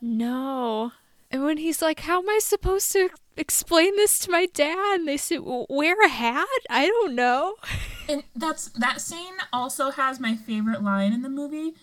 [0.00, 0.92] No.
[1.30, 5.00] And when he's like, How am I supposed to explain this to my dad?
[5.00, 6.46] And they say, well, Wear a hat?
[6.68, 7.56] I don't know.
[8.08, 11.74] And that's that scene also has my favorite line in the movie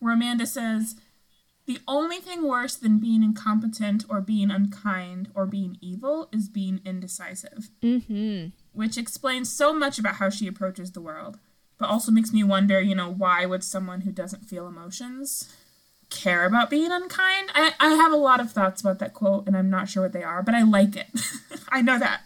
[0.00, 0.96] where Amanda says,
[1.66, 6.80] the only thing worse than being incompetent or being unkind or being evil is being
[6.84, 7.70] indecisive.
[7.82, 8.48] Mm-hmm.
[8.72, 11.38] Which explains so much about how she approaches the world,
[11.78, 15.54] but also makes me wonder, you know, why would someone who doesn't feel emotions
[16.10, 17.50] care about being unkind?
[17.54, 20.12] I, I have a lot of thoughts about that quote, and I'm not sure what
[20.12, 21.08] they are, but I like it.
[21.68, 22.22] I know that.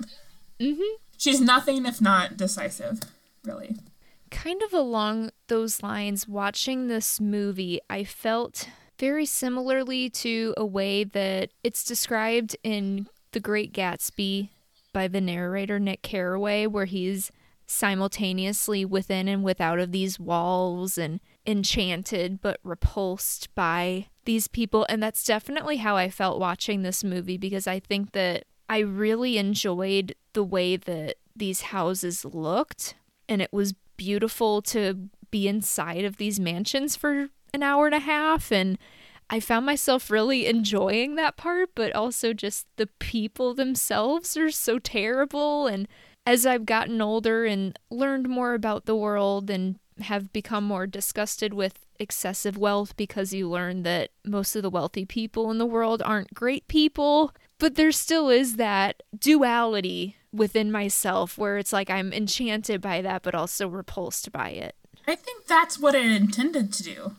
[0.58, 0.96] Mm-hmm.
[1.18, 3.00] She's nothing if not decisive,
[3.44, 3.76] really.
[4.30, 11.04] Kind of along those lines, watching this movie, I felt very similarly to a way
[11.04, 14.50] that it's described in The Great Gatsby
[14.92, 17.30] by the narrator Nick Carraway, where he's
[17.66, 24.86] simultaneously within and without of these walls and enchanted but repulsed by these people.
[24.88, 29.38] And that's definitely how I felt watching this movie because I think that I really
[29.38, 32.94] enjoyed the way that these houses looked.
[33.28, 38.00] And it was beautiful to be inside of these mansions for an hour and a
[38.00, 38.78] half and
[39.28, 44.78] I found myself really enjoying that part, but also just the people themselves are so
[44.78, 45.66] terrible.
[45.66, 45.88] And
[46.24, 51.54] as I've gotten older and learned more about the world and have become more disgusted
[51.54, 56.02] with excessive wealth because you learn that most of the wealthy people in the world
[56.04, 62.12] aren't great people, but there still is that duality within myself where it's like I'm
[62.12, 64.76] enchanted by that, but also repulsed by it.
[65.08, 67.16] I think that's what it intended to do.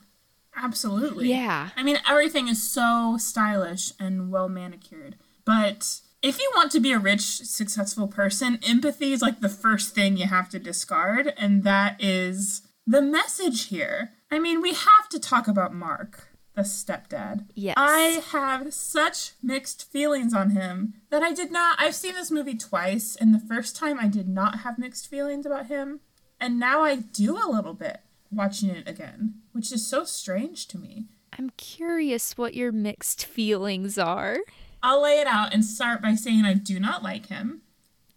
[0.58, 1.30] Absolutely.
[1.30, 1.70] Yeah.
[1.76, 5.15] I mean, everything is so stylish and well manicured.
[5.46, 9.93] But if you want to be a rich, successful person, empathy is like the first
[9.93, 11.34] thing you have to discard.
[11.38, 14.12] And that is the message here.
[14.32, 17.46] I mean, we have to talk about Mark, the stepdad.
[17.54, 17.76] Yes.
[17.78, 21.80] I have such mixed feelings on him that I did not.
[21.80, 25.46] I've seen this movie twice, and the first time I did not have mixed feelings
[25.46, 26.02] about him.
[26.39, 30.77] And now I do a little bit watching it again, which is so strange to
[30.77, 31.05] me.
[31.37, 34.37] I'm curious what your mixed feelings are.
[34.81, 37.61] I'll lay it out and start by saying I do not like him.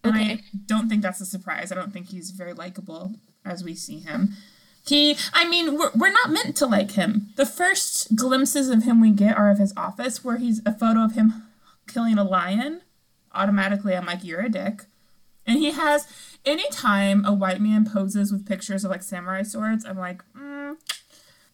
[0.03, 0.31] And Okay.
[0.33, 1.71] I don't think that's a surprise.
[1.71, 3.13] I don't think he's very likable
[3.45, 4.35] as we see him.
[4.87, 7.27] He, I mean, we're, we're not meant to like him.
[7.35, 11.01] The first glimpses of him we get are of his office, where he's a photo
[11.03, 11.43] of him
[11.87, 12.81] killing a lion.
[13.33, 14.85] Automatically, I'm like, you're a dick.
[15.45, 16.07] And he has,
[16.45, 20.75] anytime a white man poses with pictures of like samurai swords, I'm like, mm,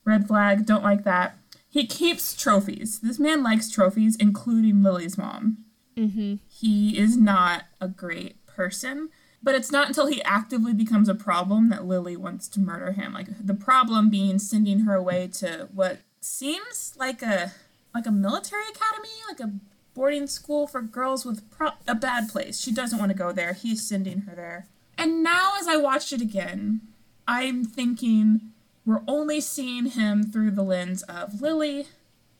[0.05, 1.37] red flag, don't like that.
[1.69, 2.99] He keeps trophies.
[2.99, 5.65] This man likes trophies, including Lily's mom.
[5.95, 6.35] Mm-hmm.
[6.47, 9.09] He is not a great person,
[9.43, 13.13] but it's not until he actively becomes a problem that Lily wants to murder him.
[13.13, 17.53] Like the problem being sending her away to what seems like a
[17.93, 19.53] like a military academy, like a
[19.93, 22.59] boarding school for girls with pro- a bad place.
[22.59, 23.53] She doesn't want to go there.
[23.53, 24.67] He's sending her there.
[24.97, 26.81] And now as I watched it again,
[27.27, 28.51] I'm thinking
[28.85, 31.87] we're only seeing him through the lens of Lily.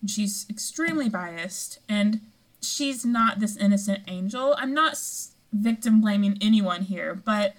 [0.06, 2.22] She's extremely biased and
[2.62, 4.56] she's not this innocent angel.
[4.58, 5.00] I'm not
[5.52, 7.56] victim blaming anyone here, but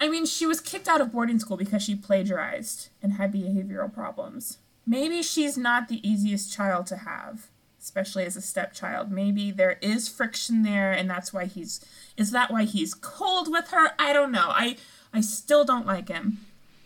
[0.00, 3.92] I mean, she was kicked out of boarding school because she plagiarized and had behavioral
[3.92, 4.58] problems.
[4.86, 7.48] Maybe she's not the easiest child to have,
[7.84, 9.12] especially as a stepchild.
[9.12, 11.84] Maybe there is friction there and that's why he's
[12.16, 13.90] is that why he's cold with her?
[13.98, 14.48] I don't know.
[14.48, 14.76] I
[15.12, 16.38] I still don't like him.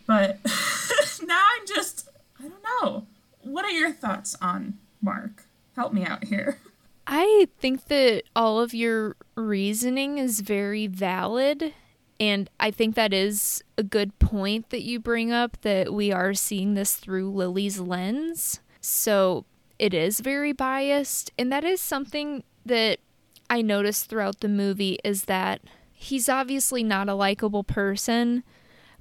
[0.05, 0.39] But
[1.23, 3.07] now I'm just I don't know.
[3.41, 5.45] What are your thoughts on Mark?
[5.75, 6.59] Help me out here.
[7.07, 11.73] I think that all of your reasoning is very valid.
[12.19, 16.33] And I think that is a good point that you bring up that we are
[16.33, 18.59] seeing this through Lily's lens.
[18.81, 19.45] So
[19.79, 21.31] it is very biased.
[21.37, 22.99] And that is something that
[23.49, 25.61] I noticed throughout the movie is that
[25.91, 28.43] he's obviously not a likable person,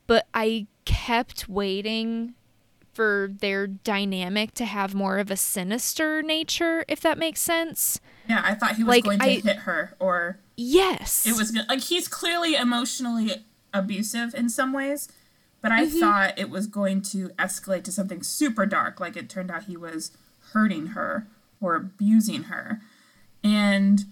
[0.06, 2.34] but I kept waiting
[2.94, 8.00] for their dynamic to have more of a sinister nature, if that makes sense.
[8.28, 11.24] Yeah, I thought he was Like, going to I- hit her or Yes.
[11.26, 15.08] it was like he's clearly emotionally abusive in some ways,
[15.60, 16.00] but I Mm-hmm.
[16.00, 18.98] thought it was going to escalate to something super dark.
[18.98, 20.10] Like it turned out he was
[20.52, 21.26] hurting her
[21.60, 22.80] or abusing her,
[23.42, 24.04] and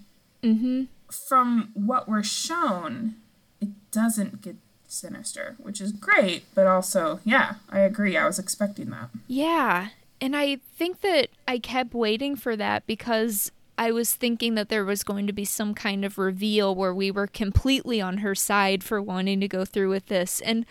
[0.42, 0.84] Mm-hmm.
[1.28, 3.16] from what we're shown,
[3.60, 6.44] it doesn't get sinister, which is great.
[6.54, 8.16] But also, yeah, I agree.
[8.16, 9.10] I was expecting that.
[9.26, 9.88] Yeah.
[10.20, 14.84] And I think that I kept waiting for that because I was thinking that there
[14.84, 18.84] was going to be some kind of reveal where we were completely on her side
[18.84, 20.40] for wanting to go through with this.
[20.42, 20.64] And,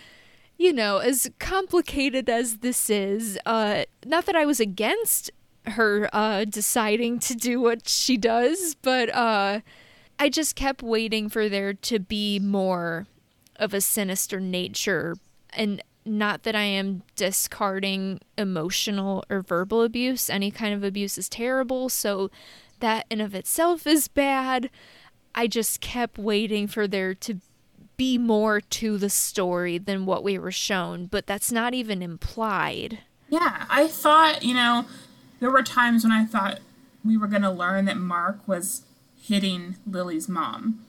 [0.58, 5.32] you know, as complicated as this is, uh, not that I was against
[5.68, 9.62] her uh, deciding to do what she does, but uh,
[10.20, 13.08] I just kept waiting for there to be more
[13.58, 15.16] of a sinister nature
[15.52, 20.30] and not that I am discarding emotional or verbal abuse.
[20.30, 22.30] Any kind of abuse is terrible, so
[22.80, 24.70] that in of itself is bad.
[25.34, 27.40] I just kept waiting for there to
[27.98, 33.00] be more to the story than what we were shown, but that's not even implied.
[33.30, 34.86] Yeah, I thought, you know,
[35.40, 36.60] there were times when I thought
[37.04, 38.84] we were going to learn that Mark was
[39.16, 40.86] hitting Lily's mom.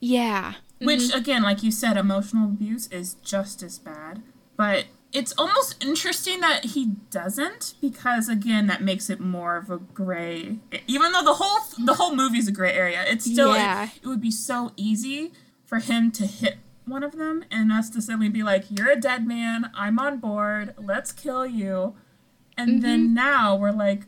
[0.00, 0.54] Yeah.
[0.80, 1.18] Which, mm-hmm.
[1.18, 4.22] again, like you said, emotional abuse is just as bad.
[4.56, 9.78] But it's almost interesting that he doesn't, because again, that makes it more of a
[9.78, 10.58] gray.
[10.86, 13.84] Even though the whole the whole movie's a gray area, it's still Yeah.
[13.84, 15.32] it, it would be so easy
[15.64, 19.00] for him to hit one of them and us to suddenly be like, "You're a
[19.00, 19.70] dead man.
[19.74, 20.74] I'm on board.
[20.78, 21.94] Let's kill you."
[22.56, 23.14] And then mm-hmm.
[23.14, 24.02] now we're like,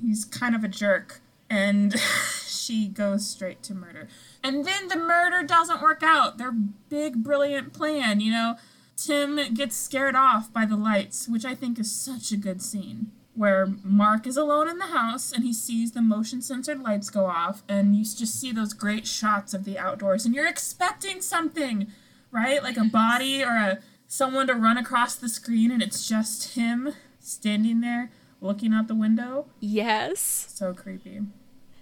[0.00, 1.98] he's kind of a jerk, and
[2.46, 4.08] she goes straight to murder.
[4.42, 6.38] And then the murder doesn't work out.
[6.38, 8.56] Their big, brilliant plan, you know.
[8.96, 13.10] Tim gets scared off by the lights, which I think is such a good scene.
[13.34, 17.26] Where Mark is alone in the house and he sees the motion censored lights go
[17.26, 21.86] off, and you just see those great shots of the outdoors, and you're expecting something,
[22.30, 22.62] right?
[22.62, 26.92] Like a body or a someone to run across the screen, and it's just him
[27.22, 29.46] standing there looking out the window.
[29.60, 30.20] Yes.
[30.52, 31.20] So creepy.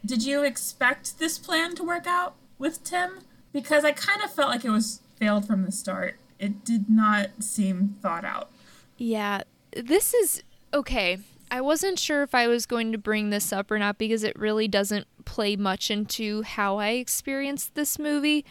[0.04, 3.20] Did you expect this plan to work out with Tim?
[3.52, 6.16] Because I kind of felt like it was failed from the start.
[6.38, 8.50] It did not seem thought out.
[8.96, 9.42] Yeah,
[9.74, 11.18] this is okay.
[11.50, 14.38] I wasn't sure if I was going to bring this up or not because it
[14.38, 18.44] really doesn't play much into how I experienced this movie,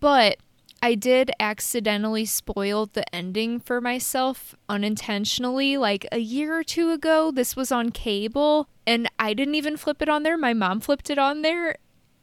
[0.00, 0.38] but
[0.82, 5.76] I did accidentally spoil the ending for myself unintentionally.
[5.76, 10.00] Like a year or two ago, this was on cable, and I didn't even flip
[10.00, 10.38] it on there.
[10.38, 11.76] My mom flipped it on there,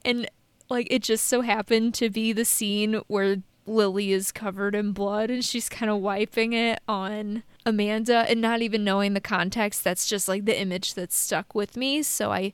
[0.04, 0.28] and
[0.70, 5.30] like it just so happened to be the scene where Lily is covered in blood
[5.30, 10.08] and she's kind of wiping it on Amanda and not even knowing the context that's
[10.08, 12.54] just like the image that stuck with me so I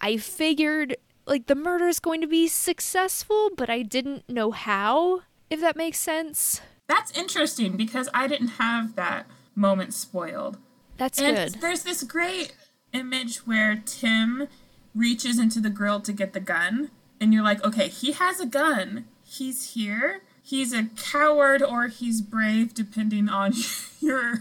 [0.00, 5.22] I figured like the murder is going to be successful but I didn't know how
[5.50, 10.58] if that makes sense That's interesting because I didn't have that moment spoiled.
[10.96, 12.54] that's And good there's this great
[12.92, 14.48] image where Tim
[14.94, 18.46] reaches into the grill to get the gun, and you're like, okay, he has a
[18.46, 19.04] gun.
[19.24, 20.22] He's here.
[20.42, 23.52] He's a coward or he's brave, depending on
[24.00, 24.38] your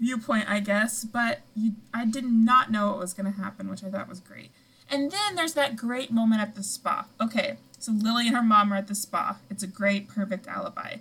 [0.00, 1.04] viewpoint, I guess.
[1.04, 4.20] But you, I did not know what was going to happen, which I thought was
[4.20, 4.50] great.
[4.90, 7.06] And then there's that great moment at the spa.
[7.20, 9.36] Okay, so Lily and her mom are at the spa.
[9.48, 10.96] It's a great, perfect alibi.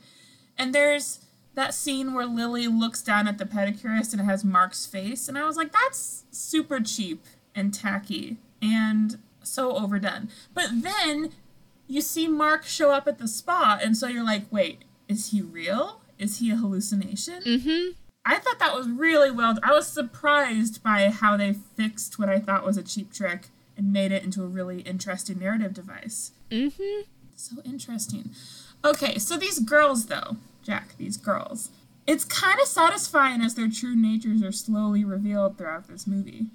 [0.57, 1.19] And there's
[1.55, 5.27] that scene where Lily looks down at the pedicurist and it has Mark's face.
[5.27, 10.29] And I was like, that's super cheap and tacky and so overdone.
[10.53, 11.31] But then
[11.87, 15.41] you see Mark show up at the spa, and so you're like, wait, is he
[15.41, 16.01] real?
[16.17, 17.41] Is he a hallucination?
[17.43, 17.95] mhm
[18.27, 19.55] I thought that was really well.
[19.61, 23.91] I was surprised by how they fixed what I thought was a cheap trick and
[23.93, 26.31] made it into a really interesting narrative device.
[26.51, 27.03] mhm
[27.35, 28.31] So interesting.
[28.83, 31.69] Okay, so these girls, though, Jacq, these girls,
[32.07, 36.47] it's kind of satisfying as their true natures are slowly revealed throughout this movie.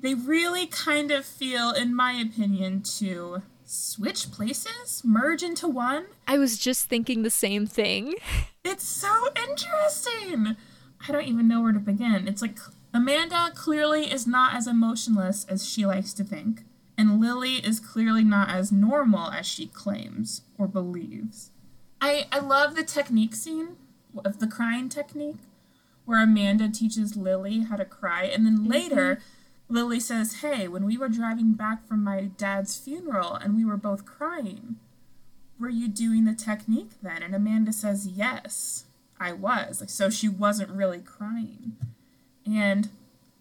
[0.00, 6.06] They really kind of feel, in my opinion, to switch places, merge into one.
[6.26, 8.14] I was just thinking the same thing
[8.64, 10.56] It's so interesting.
[11.06, 12.26] I don't even know where to begin.
[12.26, 12.56] It's like
[12.94, 16.62] Amanda clearly is not as emotionless as she likes to think.
[16.96, 21.50] and Lily is clearly not as normal as she claims or believes.
[22.00, 23.76] I, I love the technique scene
[24.24, 25.38] of the crying technique
[26.04, 29.74] where Amanda teaches Lily how to cry, and then later mm-hmm.
[29.74, 33.76] Lily says, Hey, when we were driving back from my dad's funeral and we were
[33.76, 34.76] both crying,
[35.58, 37.22] were you doing the technique then?
[37.22, 38.84] And Amanda says, Yes,
[39.18, 39.82] I was.
[39.88, 41.76] So she wasn't really crying.
[42.46, 42.90] And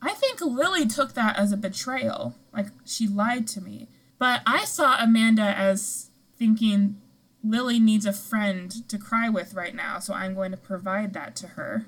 [0.01, 2.35] I think Lily took that as a betrayal.
[2.53, 3.87] Like, she lied to me.
[4.17, 7.01] But I saw Amanda as thinking
[7.43, 11.35] Lily needs a friend to cry with right now, so I'm going to provide that
[11.37, 11.85] to her.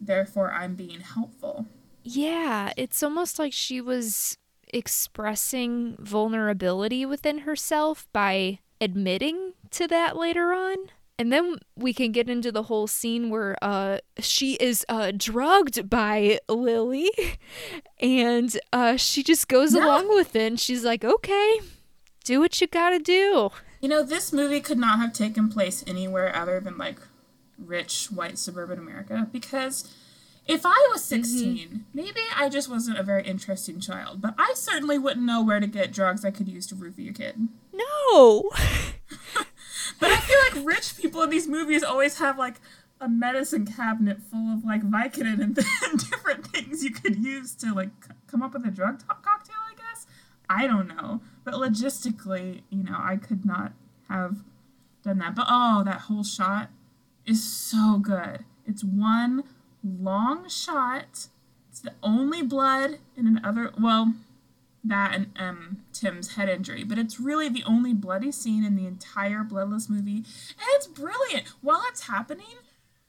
[0.00, 1.66] Therefore, I'm being helpful.
[2.02, 4.36] Yeah, it's almost like she was
[4.68, 10.76] expressing vulnerability within herself by admitting to that later on.
[11.20, 15.90] And then we can get into the whole scene where uh, she is uh, drugged
[15.90, 17.10] by Lily
[18.00, 19.84] and uh, she just goes yeah.
[19.84, 20.46] along with it.
[20.46, 21.60] And she's like, okay,
[22.24, 23.50] do what you gotta do.
[23.82, 27.00] You know, this movie could not have taken place anywhere other than like
[27.58, 29.94] rich white suburban America because
[30.46, 31.22] if I was mm-hmm.
[31.22, 31.76] 16, mm-hmm.
[31.92, 35.66] maybe I just wasn't a very interesting child, but I certainly wouldn't know where to
[35.66, 37.48] get drugs I could use to roofie a kid.
[37.74, 38.50] No!
[40.00, 42.56] But I feel like rich people in these movies always have like
[43.00, 45.54] a medicine cabinet full of like Vicodin and
[46.10, 49.56] different things you could use to like c- come up with a drug cocktail.
[49.70, 50.06] I guess
[50.48, 53.72] I don't know, but logistically, you know, I could not
[54.08, 54.38] have
[55.02, 55.34] done that.
[55.34, 56.70] But oh, that whole shot
[57.24, 58.44] is so good.
[58.66, 59.44] It's one
[59.82, 61.28] long shot.
[61.70, 63.72] It's the only blood in another.
[63.80, 64.14] Well,
[64.84, 68.86] that and um, Tim's head injury, but it's really the only bloody scene in the
[68.86, 71.48] entire Bloodless movie, and it's brilliant.
[71.60, 72.56] While it's happening,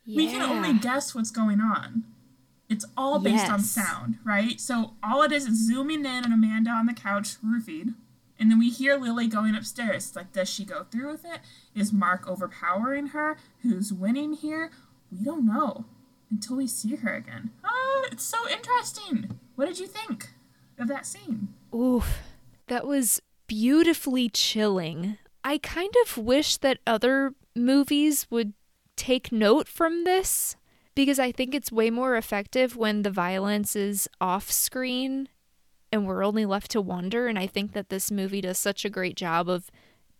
[0.06, 0.18] yeah.
[0.18, 2.04] we can only guess what's going on.
[2.70, 3.50] It's all based yes.
[3.50, 4.60] on sound, right?
[4.60, 7.94] So all it is is zooming in on Amanda on the couch, roofied,
[8.40, 10.08] and then we hear Lily going upstairs.
[10.08, 11.42] It's like, does she go through with it?
[11.76, 13.38] Is Mark overpowering her?
[13.62, 14.72] Who's winning here?
[15.12, 15.86] We don't know
[16.32, 17.52] until we see her again.
[17.64, 19.38] Oh, it's so interesting.
[19.56, 20.30] What did you think
[20.80, 21.50] of that scene?
[21.74, 22.20] Oof,
[22.68, 25.18] that was beautifully chilling.
[25.44, 28.54] I kind of wish that other movies would
[28.96, 30.56] take note from this
[30.96, 35.30] because I think it's way more effective when the violence is off screen
[35.92, 37.28] and we're only left to wonder.
[37.28, 39.70] And I think that this movie does such a great job of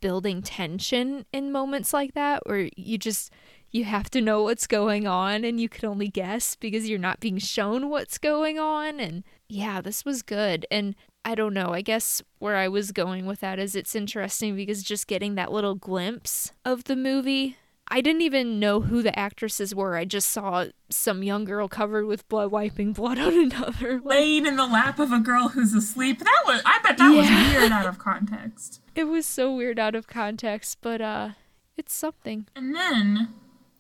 [0.02, 3.32] building tension in moments like that where you just
[3.70, 7.20] you have to know what's going on and you can only guess because you're not
[7.20, 11.70] being shown what's going on and yeah this was good and I don't know.
[11.70, 15.52] I guess where I was going with that is it's interesting because just getting that
[15.52, 17.58] little glimpse of the movie.
[17.88, 19.98] I didn't even know who the actresses were.
[19.98, 23.96] I just saw some young girl covered with blood wiping blood on another.
[24.00, 26.20] Like, Laying in the lap of a girl who's asleep.
[26.20, 27.20] That was I bet that yeah.
[27.20, 28.82] was weird out of context.
[28.96, 31.30] It was so weird out of context, but uh
[31.78, 32.48] it's something.
[32.56, 33.34] And then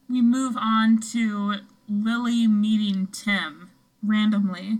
[0.09, 1.55] we move on to
[1.89, 3.71] Lily meeting Tim
[4.03, 4.79] randomly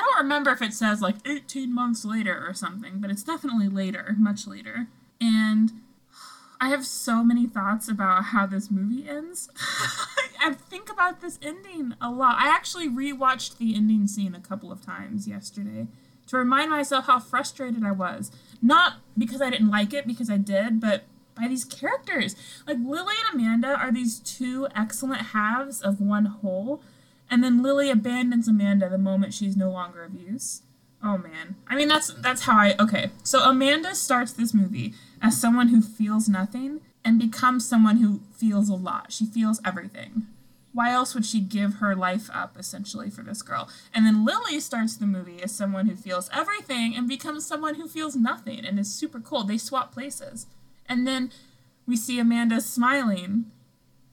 [0.00, 3.68] I don't remember if it says like 18 months later or something, but it's definitely
[3.68, 4.86] later, much later.
[5.20, 5.72] And
[6.58, 9.50] I have so many thoughts about how this movie ends.
[10.40, 12.36] I think about this ending a lot.
[12.38, 15.86] I actually rewatched the ending scene a couple of times yesterday
[16.28, 18.32] to remind myself how frustrated I was.
[18.62, 21.04] Not because I didn't like it, because I did, but
[21.38, 22.36] by these characters.
[22.66, 26.80] Like Lily and Amanda are these two excellent halves of one whole
[27.30, 30.62] and then Lily abandons Amanda the moment she's no longer of use.
[31.02, 31.56] Oh man.
[31.66, 33.10] I mean that's that's how I okay.
[33.22, 38.68] So Amanda starts this movie as someone who feels nothing and becomes someone who feels
[38.68, 39.12] a lot.
[39.12, 40.26] She feels everything.
[40.72, 43.68] Why else would she give her life up essentially for this girl?
[43.92, 47.88] And then Lily starts the movie as someone who feels everything and becomes someone who
[47.88, 49.48] feels nothing and is super cold.
[49.48, 50.46] They swap places.
[50.86, 51.32] And then
[51.86, 53.46] we see Amanda smiling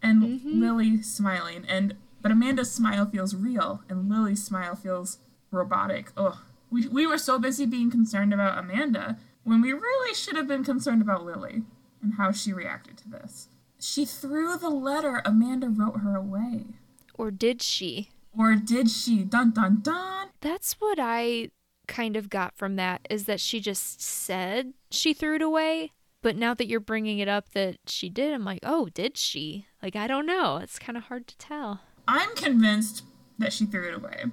[0.02, 0.62] and mm-hmm.
[0.62, 5.20] Lily smiling and but Amanda's smile feels real, and Lily's smile feels
[5.52, 6.12] robotic.
[6.18, 6.38] Ugh.
[6.70, 10.64] We, we were so busy being concerned about Amanda when we really should have been
[10.64, 11.64] concerned about Lily
[12.02, 13.48] and how she reacted to this.
[13.80, 16.66] She threw the letter Amanda wrote her away.
[17.14, 18.10] Or did she?
[18.38, 19.24] Or did she?
[19.24, 20.30] Dun dun dun.
[20.42, 21.52] That's what I
[21.88, 25.94] kind of got from that is that she just said she threw it away.
[26.22, 29.68] But now that you're bringing it up that she did, I'm like, oh, did she?
[29.82, 30.58] Like, I don't know.
[30.58, 31.82] It's kind of hard to tell.
[32.08, 33.04] I'm convinced
[33.38, 34.26] that she threw it away.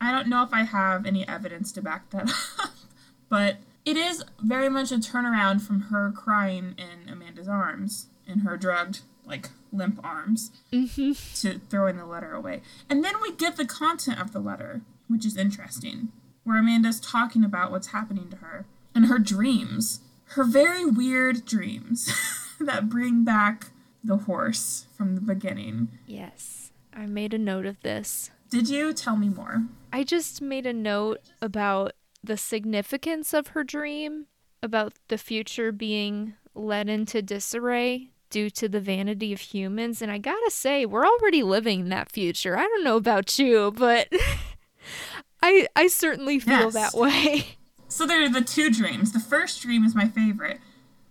[0.00, 2.30] I don't know if I have any evidence to back that
[2.60, 2.70] up,
[3.28, 8.56] but it is very much a turnaround from her crying in Amanda's arms, in her
[8.56, 11.12] drugged, like, limp arms, mm-hmm.
[11.40, 12.62] to throwing the letter away.
[12.88, 16.08] And then we get the content of the letter, which is interesting,
[16.44, 18.66] where Amanda's talking about what's happening to her.
[18.94, 20.00] And and her dreams,
[20.36, 22.08] her very weird dreams
[22.60, 23.70] that bring back
[24.04, 25.88] the horse from the beginning.
[26.06, 26.61] Yes,
[26.94, 28.30] I made a note of this.
[28.50, 29.64] Did you tell me more?
[29.92, 34.26] I just made a note about the significance of her dream,
[34.62, 40.00] about the future being led into disarray due to the vanity of humans.
[40.02, 42.56] And I gotta say, we're already living that future.
[42.56, 44.08] I don't know about you, but
[45.42, 46.74] I I certainly feel Yes.
[46.74, 47.46] that way.
[47.88, 49.12] So there are the two dreams.
[49.12, 50.60] The first dream is my favorite,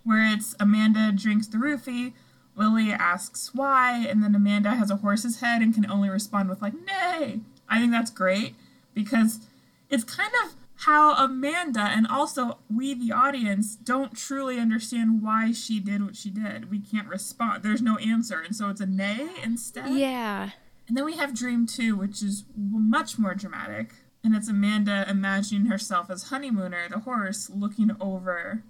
[0.02, 2.12] where it's Amanda drinks the roofie,
[2.56, 6.62] Lily asks why, and then Amanda has a horse's head and can only respond with
[6.62, 8.54] like "nay." I think that's great
[8.94, 9.40] because
[9.88, 15.78] it's kind of how Amanda and also we the audience don't truly understand why she
[15.78, 16.70] did what she did.
[16.70, 17.62] We can't respond.
[17.62, 19.90] There's no answer, and so it's a nay instead.
[19.90, 20.50] Yeah.
[20.88, 23.94] And then we have Dream 2, which is much more dramatic.
[24.24, 28.62] And it's Amanda imagining herself as Honeymooner, the horse, looking over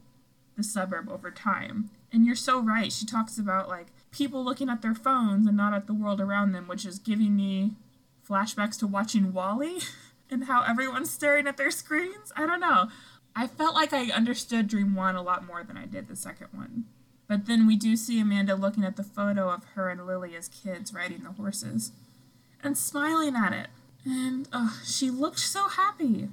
[0.56, 1.90] the suburb over time.
[2.12, 2.92] And you're so right.
[2.92, 6.52] She talks about like people looking at their phones and not at the world around
[6.52, 7.72] them, which is giving me
[8.28, 9.80] flashbacks to watching WALL-E
[10.30, 12.32] and how everyone's staring at their screens.
[12.36, 12.88] I don't know.
[13.34, 16.48] I felt like I understood Dream 1 a lot more than I did the second
[16.52, 16.84] one.
[17.28, 20.48] But then we do see Amanda looking at the photo of her and Lily as
[20.48, 21.92] kids riding the horses
[22.62, 23.68] and smiling at it.
[24.04, 26.28] And oh, she looked so happy.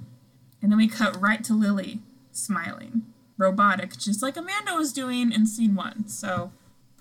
[0.60, 2.00] And then we cut right to Lily
[2.32, 3.02] smiling,
[3.40, 6.06] robotic, just like Amanda was doing in scene one.
[6.08, 6.52] So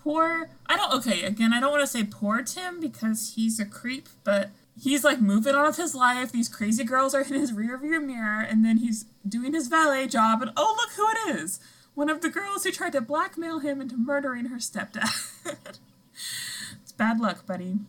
[0.02, 3.66] poor, I don't, okay, again, I don't want to say poor Tim because he's a
[3.66, 4.50] creep, but
[4.82, 6.32] he's like moving on with his life.
[6.32, 10.42] These crazy girls are in his rearview mirror, and then he's doing his valet job,
[10.42, 11.60] and oh, look who it is!
[11.94, 15.12] One of the girls who tried to blackmail him into murdering her stepdad.
[16.82, 17.80] it's bad luck, buddy.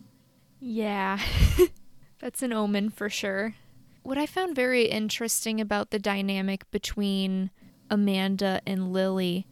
[0.59, 1.19] Yeah.
[2.19, 3.55] That's an omen for sure.
[4.03, 7.51] What I found very interesting about the dynamic between
[7.91, 9.45] Amanda and Lily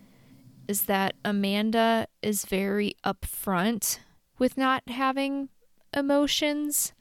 [0.67, 3.99] is that Amanda is very upfront
[4.39, 5.49] with not having
[5.93, 6.93] emotions.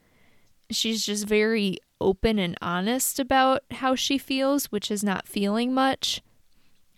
[0.69, 6.21] She's just very open and honest about how she feels, which is not feeling much.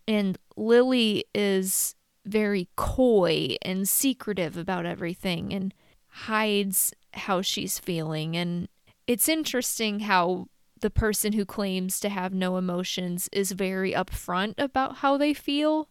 [0.07, 5.73] And Lily is very coy and secretive about everything and
[6.07, 8.35] hides how she's feeling.
[8.35, 8.67] And
[9.07, 10.47] it's interesting how
[10.81, 15.87] the person who claims to have no emotions is very upfront about how they feel.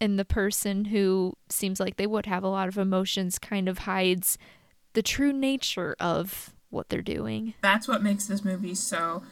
[0.00, 3.78] And the person who seems like they would have a lot of emotions kind of
[3.78, 4.38] hides
[4.92, 7.54] the true nature of what they're doing.
[7.62, 9.22] That's what makes this movie so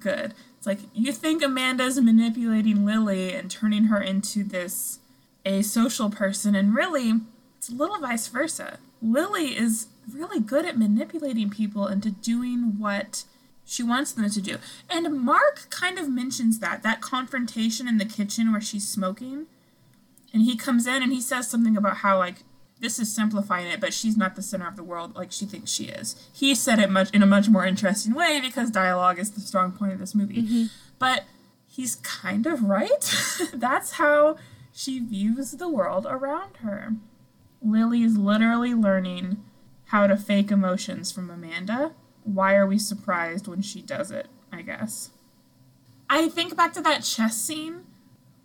[0.00, 0.34] good.
[0.58, 4.98] It's like you think Amanda's manipulating Lily and turning her into this
[5.46, 7.20] asocial person, and really,
[7.56, 8.78] it's a little vice versa.
[9.00, 13.24] Lily is really good at manipulating people into doing what
[13.64, 14.58] she wants them to do.
[14.90, 19.46] And Mark kind of mentions that, that confrontation in the kitchen where she's smoking.
[20.32, 22.42] And he comes in and he says something about how, like,
[22.80, 25.70] this is simplifying it, but she's not the center of the world like she thinks
[25.70, 26.28] she is.
[26.32, 29.72] He said it much in a much more interesting way because dialogue is the strong
[29.72, 30.42] point of this movie.
[30.42, 30.64] Mm-hmm.
[30.98, 31.24] But
[31.66, 33.12] he's kind of right.
[33.54, 34.36] That's how
[34.72, 36.94] she views the world around her.
[37.62, 39.42] Lily is literally learning
[39.86, 41.92] how to fake emotions from Amanda.
[42.24, 44.26] Why are we surprised when she does it?
[44.52, 45.10] I guess.
[46.08, 47.84] I think back to that chess scene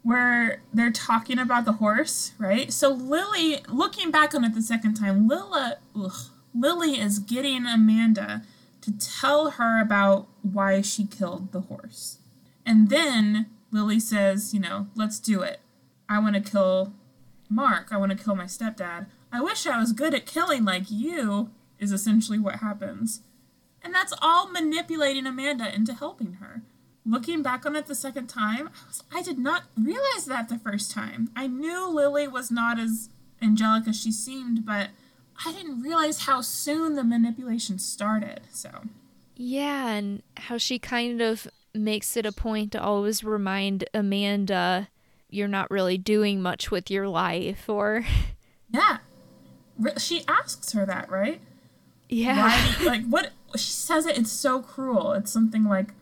[0.02, 2.72] where they're talking about the horse, right?
[2.72, 6.14] So Lily, looking back on it the second time, Lila, ugh,
[6.56, 8.44] Lily is getting Amanda
[8.82, 12.20] to tell her about why she killed the horse.
[12.66, 15.60] And then Lily says, you know, let's do it.
[16.08, 16.94] I want to kill
[17.50, 17.90] Mark.
[17.92, 19.08] I want to kill my stepdad.
[19.32, 23.22] I wish I was good at killing like you, is essentially what happens.
[23.84, 26.62] And that's all manipulating Amanda into helping her.
[27.06, 30.60] Looking back on it the second time, I, was, I did not realize that the
[30.60, 31.30] first time.
[31.36, 33.10] I knew Lily was not as
[33.42, 34.90] angelic as she seemed, but
[35.46, 38.42] I didn't realize how soon the manipulation started.
[38.52, 38.70] So,
[39.38, 44.90] Yeah, and how she kind of makes it a point to always remind Amanda
[45.30, 48.04] you're not really doing much with your life or
[48.70, 48.98] yeah.
[49.98, 51.40] She asks her that, right?
[52.10, 52.48] yeah.
[52.48, 53.32] Why, like, what?
[53.56, 55.14] She says it, it's so cruel.
[55.14, 55.94] It's something like,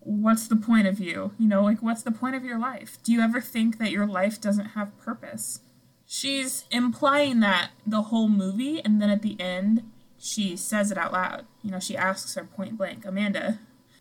[0.00, 1.32] what's the point of you?
[1.38, 2.98] You know, like, what's the point of your life?
[3.02, 5.60] Do you ever think that your life doesn't have purpose?
[6.06, 9.82] She's implying that the whole movie, and then at the end,
[10.18, 11.46] she says it out loud.
[11.62, 13.58] You know, she asks her point blank, Amanda,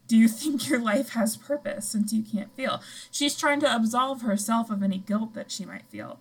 [0.08, 2.82] do you think your life has purpose since you can't feel?
[3.10, 6.20] She's trying to absolve herself of any guilt that she might feel,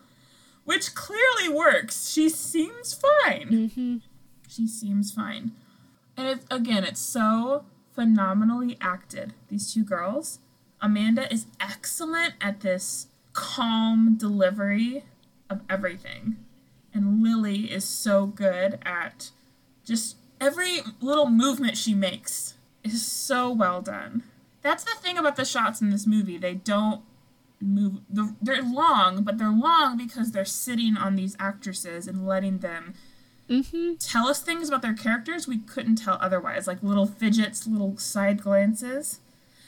[0.65, 2.09] which clearly works.
[2.11, 3.71] She seems fine.
[3.75, 3.97] hmm
[4.49, 5.53] She seems fine.
[6.17, 10.39] And it's, again, it's so phenomenally acted, these two girls.
[10.81, 15.05] Amanda is excellent at this calm delivery
[15.49, 16.37] of everything.
[16.93, 19.31] And Lily is so good at
[19.85, 24.23] just every little movement she makes is so well done.
[24.63, 26.39] That's the thing about the shots in this movie.
[26.39, 27.03] They don't
[27.61, 28.01] move.
[28.09, 32.95] They're long, but they're long because they're sitting on these actresses and letting them
[33.49, 33.95] mm-hmm.
[33.99, 38.43] tell us things about their characters we couldn't tell otherwise, like little fidgets, little side
[38.43, 39.21] glances.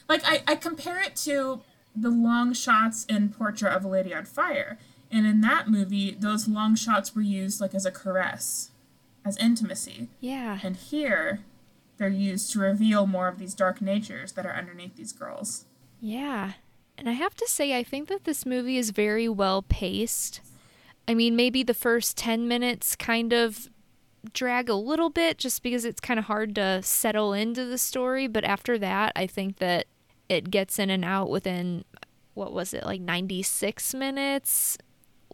[0.08, 1.60] Like I, I compare it to
[1.94, 4.78] the long shots in Portrait of a Lady on Fire.
[5.10, 8.70] And in that movie, those long shots were used like as a caress,
[9.24, 10.08] as intimacy.
[10.20, 10.58] Yeah.
[10.62, 11.40] And here,
[11.96, 15.64] they're used to reveal more of these dark natures that are underneath these girls.
[16.00, 16.52] Yeah.
[16.98, 20.40] And I have to say, I think that this movie is very well paced.
[21.08, 23.68] I mean, maybe the first 10 minutes kind of
[24.32, 28.26] drag a little bit just because it's kind of hard to settle into the story.
[28.26, 29.86] But after that, I think that
[30.28, 31.84] it gets in and out within,
[32.34, 34.78] what was it, like 96 minutes?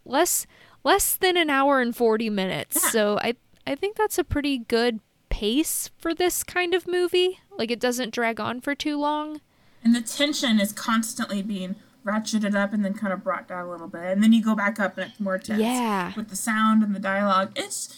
[0.05, 0.45] Less
[0.83, 2.77] less than an hour and 40 minutes.
[2.81, 2.89] Yeah.
[2.89, 4.99] So I I think that's a pretty good
[5.29, 7.39] pace for this kind of movie.
[7.57, 9.39] Like it doesn't drag on for too long.
[9.83, 13.71] And the tension is constantly being ratcheted up and then kind of brought down a
[13.71, 14.03] little bit.
[14.03, 15.61] And then you go back up and it's more tense.
[15.61, 16.13] Yeah.
[16.15, 17.51] With the sound and the dialogue.
[17.55, 17.95] It's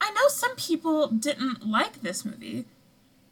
[0.00, 2.66] I know some people didn't like this movie,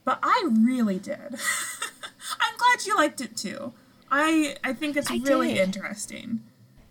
[0.05, 1.19] but I really did.
[2.41, 3.73] I'm glad you liked it too.
[4.11, 5.63] I I think it's I really did.
[5.63, 6.43] interesting.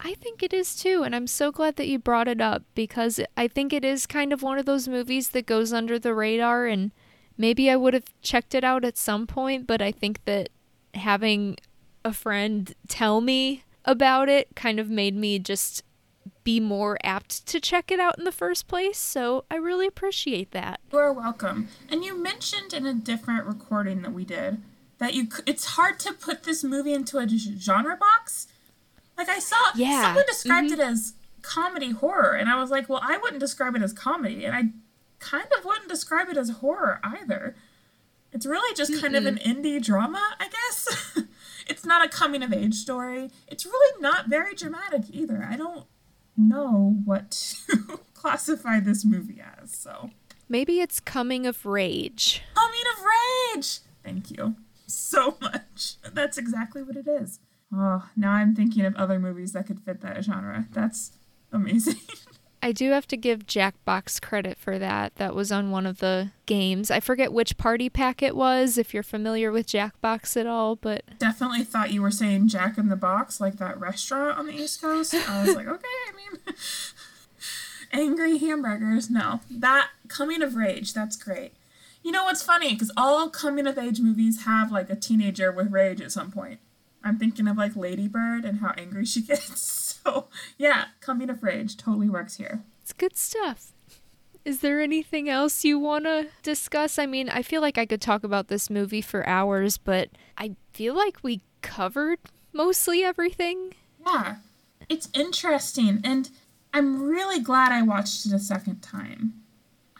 [0.05, 3.21] I think it is too, and I'm so glad that you brought it up because
[3.37, 6.65] I think it is kind of one of those movies that goes under the radar,
[6.65, 6.91] and
[7.37, 10.49] maybe I would have checked it out at some point, but I think that
[10.93, 11.55] having
[12.05, 15.83] a friend tell me about it kind of made me just
[16.43, 20.51] be more apt to check it out in the first place, so I really appreciate
[20.51, 20.79] that.
[20.91, 21.69] You are welcome.
[21.89, 24.61] And you mentioned in a different recording that we did
[24.99, 28.47] that you c- it's hard to put this movie into a genre box.
[29.17, 30.01] Like I saw Yeah.
[30.01, 30.81] someone described mm-hmm.
[30.81, 34.45] it as comedy horror and I was like, "Well, I wouldn't describe it as comedy."
[34.45, 34.63] And I
[35.19, 37.55] kind of wouldn't describe it as horror either.
[38.31, 41.17] It's really just kind of an indie drama, I guess.
[41.68, 43.30] it's not a coming of age story.
[43.47, 45.47] It's really not very dramatic either.
[45.49, 45.86] I don't
[46.38, 47.32] know what
[47.70, 49.76] to classify this movie as.
[49.76, 50.09] So,
[50.49, 52.41] Maybe it's coming of rage.
[52.55, 53.05] coming of
[53.55, 53.80] rage.
[54.03, 54.55] Thank you
[54.88, 55.95] so much.
[56.11, 57.39] That's exactly what it is.
[57.74, 60.68] Oh, now I'm thinking of other movies that could fit that genre.
[60.74, 61.11] That's
[61.51, 61.95] amazing.
[62.64, 65.18] I do have to give Jackbox credit for that.
[65.18, 66.89] That was on one of the games.
[66.89, 71.03] I forget which party pack it was, if you're familiar with Jackbox at all, but
[71.20, 74.82] Definitely thought you were saying Jack in the Box, like that restaurant on the East
[74.82, 75.14] Coast.
[75.14, 76.55] I was like, okay, I mean,
[77.91, 79.09] angry hamburgers.
[79.09, 81.51] No, that coming of rage, that's great.
[82.01, 82.74] You know what's funny?
[82.74, 86.61] Because all coming of age movies have like a teenager with rage at some point.
[87.03, 89.92] I'm thinking of like Lady Bird and how angry she gets.
[90.05, 90.27] So,
[90.57, 92.61] yeah, coming of rage totally works here.
[92.81, 93.71] it's good stuff.
[94.43, 96.99] Is there anything else you want to discuss?
[96.99, 100.55] I mean, I feel like I could talk about this movie for hours, but I
[100.73, 102.19] feel like we covered
[102.51, 103.73] mostly everything.
[104.05, 104.35] Yeah,
[104.89, 106.29] it's interesting, and
[106.73, 109.33] I'm really glad I watched it a second time.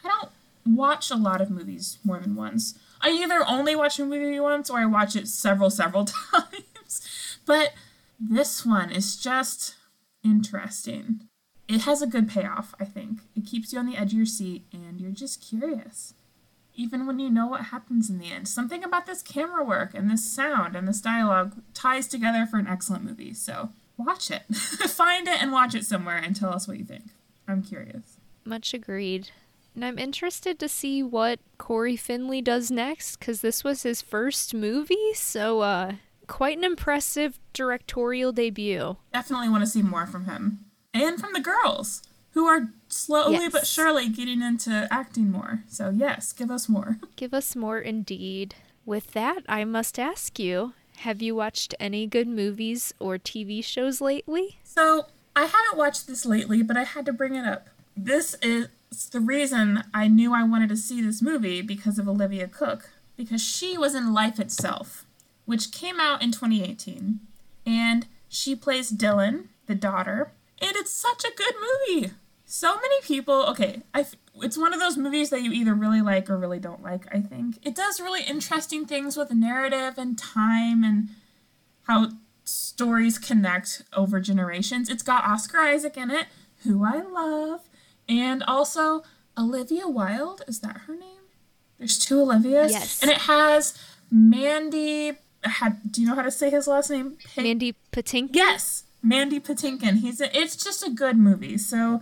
[0.04, 0.32] I don't
[0.76, 2.78] watch a lot of movies more than once.
[3.00, 7.40] I either only watch a movie once or I watch it several, several times.
[7.46, 7.74] But
[8.20, 9.76] this one is just
[10.24, 11.28] interesting.
[11.68, 13.22] It has a good payoff, I think.
[13.36, 16.14] It keeps you on the edge of your seat and you're just curious.
[16.76, 18.48] Even when you know what happens in the end.
[18.48, 22.68] Something about this camera work and this sound and this dialogue ties together for an
[22.68, 23.34] excellent movie.
[23.34, 24.44] So watch it.
[24.56, 27.06] Find it and watch it somewhere and tell us what you think.
[27.48, 28.18] I'm curious.
[28.44, 29.30] Much agreed.
[29.76, 34.54] And I'm interested to see what Cory Finley does next because this was his first
[34.54, 35.94] movie, so uh,
[36.34, 38.98] quite an impressive directorial debut.
[39.14, 40.66] Definitely want to see more from him.
[40.92, 45.64] And from the girls, who are slowly but surely getting into acting more.
[45.68, 46.98] So, yes, give us more.
[47.16, 48.56] Give us more indeed.
[48.84, 54.02] With that, I must ask you have you watched any good movies or TV shows
[54.02, 54.58] lately?
[54.64, 55.06] So,
[55.36, 57.70] I haven't watched this lately, but I had to bring it up.
[57.96, 58.70] This is
[59.12, 63.44] the reason I knew I wanted to see this movie because of Olivia Cooke, because
[63.44, 65.06] she was in Life Itself,
[65.46, 67.20] which came out in 2018.
[67.66, 70.32] And she plays Dylan, the daughter,
[70.62, 72.12] and it's such a good movie.
[72.46, 74.06] So many people, okay, I
[74.42, 77.20] it's one of those movies that you either really like or really don't like, I
[77.20, 77.58] think.
[77.64, 81.10] It does really interesting things with narrative and time and
[81.84, 82.10] how
[82.44, 84.90] stories connect over generations.
[84.90, 86.28] It's got Oscar Isaac in it,
[86.64, 87.70] who I love,
[88.10, 89.04] and also
[89.38, 90.44] Olivia Wilde.
[90.48, 91.22] Is that her name?
[91.78, 92.72] There's two Olivias.
[92.72, 93.02] Yes.
[93.02, 93.78] And it has
[94.12, 95.14] Mandy.
[95.44, 97.18] Had do you know how to say his last name?
[97.36, 98.30] Pig- Mandy Patinkin.
[98.34, 100.00] Yes, Mandy Patinkin.
[100.00, 102.02] He's a, it's just a good movie, so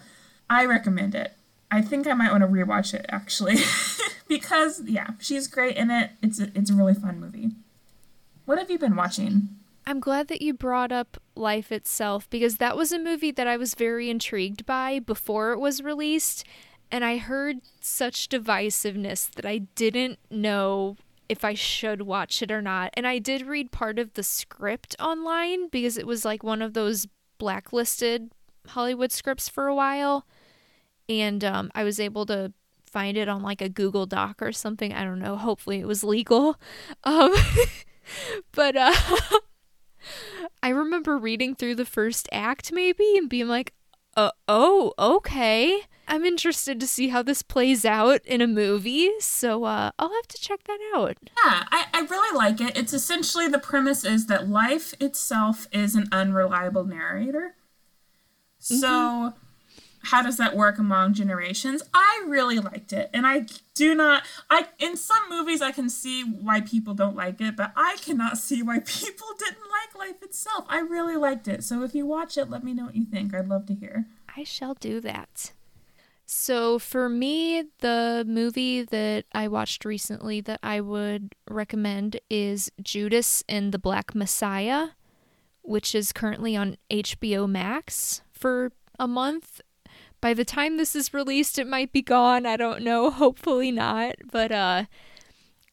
[0.50, 1.34] I recommend it.
[1.70, 3.58] I think I might want to rewatch it actually,
[4.28, 6.12] because yeah, she's great in it.
[6.22, 7.52] It's a, it's a really fun movie.
[8.46, 9.50] What have you been watching?
[9.86, 13.58] I'm glad that you brought up Life Itself because that was a movie that I
[13.58, 16.44] was very intrigued by before it was released.
[16.92, 20.98] And I heard such divisiveness that I didn't know
[21.32, 22.92] if I should watch it or not.
[22.94, 26.74] And I did read part of the script online because it was like one of
[26.74, 27.08] those
[27.38, 28.34] blacklisted
[28.68, 30.28] Hollywood scripts for a while.
[31.08, 32.52] And um, I was able to
[32.86, 34.92] find it on like a Google Doc or something.
[34.92, 35.38] I don't know.
[35.38, 36.60] Hopefully it was legal.
[37.06, 37.34] Um,
[38.52, 38.94] but uh,
[40.62, 43.74] I remember reading through the first act maybe and being like,
[44.18, 45.84] uh, oh, okay.
[46.12, 50.28] I'm interested to see how this plays out in a movie, so uh, I'll have
[50.28, 51.18] to check that out.
[51.24, 52.78] Yeah, I, I really like it.
[52.78, 57.56] It's essentially the premise is that life itself is an unreliable narrator.
[58.60, 59.38] So mm-hmm
[60.04, 61.84] how does that work among generations?
[61.94, 63.10] I really liked it.
[63.14, 63.46] And I
[63.76, 67.72] do not I in some movies I can see why people don't like it, but
[67.76, 70.66] I cannot see why people didn't like life itself.
[70.68, 71.64] I really liked it.
[71.64, 73.34] So if you watch it, let me know what you think.
[73.34, 74.08] I'd love to hear.
[74.36, 75.52] I shall do that.
[76.34, 83.44] So for me, the movie that I watched recently that I would recommend is Judas
[83.50, 84.90] and the Black Messiah,
[85.62, 89.62] which is currently on HBO Max for a month
[90.22, 92.46] by the time this is released, it might be gone.
[92.46, 93.10] I don't know.
[93.12, 94.16] Hopefully not.
[94.32, 94.86] But uh,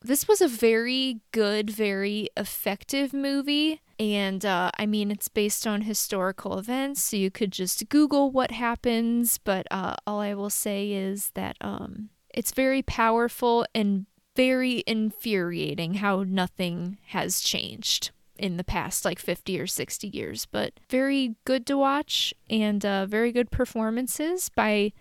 [0.02, 3.82] this was a very good, very effective movie.
[3.98, 8.52] And uh, I mean, it's based on historical events, so you could just Google what
[8.52, 9.38] happens.
[9.38, 15.94] But uh, all I will say is that um, it's very powerful and very infuriating
[15.94, 21.66] how nothing has changed in the past like 50 or 60 years, but very good
[21.66, 24.92] to watch and uh, very good performances by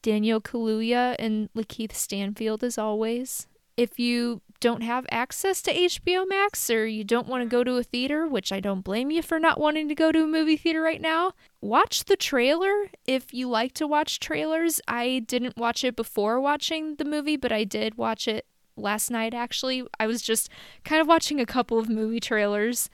[0.00, 3.46] Daniel Kaluuya and Lakeith Stanfield as always.
[3.76, 7.76] If you don't have access to HBO Max or you don't want to go to
[7.76, 10.56] a theater, which I don't blame you for not wanting to go to a movie
[10.56, 14.80] theater right now, watch the trailer if you like to watch trailers.
[14.88, 18.46] I didn't watch it before watching the movie, but I did watch it
[18.76, 19.86] last night actually.
[20.00, 20.48] I was just
[20.84, 22.88] kind of watching a couple of movie trailers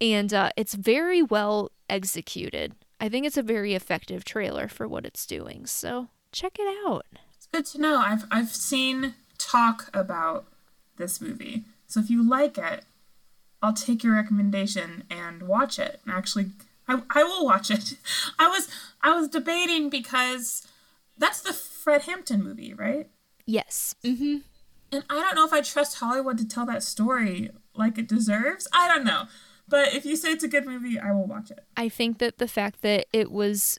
[0.00, 2.74] and uh, it's very well executed.
[3.00, 5.66] I think it's a very effective trailer for what it's doing.
[5.66, 7.06] So check it out.
[7.34, 7.98] It's good to know.
[7.98, 9.14] I've I've seen
[9.50, 10.46] talk about
[10.96, 11.64] this movie.
[11.86, 12.84] So if you like it,
[13.62, 16.00] I'll take your recommendation and watch it.
[16.08, 16.46] Actually,
[16.88, 17.94] I, I will watch it.
[18.38, 18.68] I was
[19.02, 20.66] I was debating because
[21.18, 23.08] that's the Fred Hampton movie, right?
[23.46, 23.94] Yes.
[24.04, 24.38] Mm-hmm.
[24.92, 28.66] And I don't know if I trust Hollywood to tell that story like it deserves.
[28.72, 29.24] I don't know.
[29.68, 31.64] But if you say it's a good movie, I will watch it.
[31.76, 33.78] I think that the fact that it was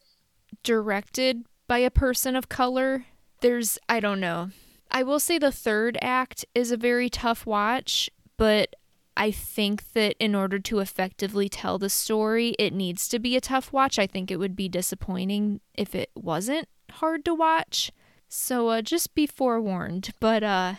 [0.64, 3.06] directed by a person of color,
[3.42, 4.52] there's, I don't know.
[4.92, 8.76] I will say the third act is a very tough watch, but
[9.16, 13.42] I think that in order to effectively tell the story, it needs to be a
[13.42, 13.98] tough watch.
[13.98, 17.92] I think it would be disappointing if it wasn't hard to watch.
[18.28, 20.12] So uh, just be forewarned.
[20.20, 20.76] But uh,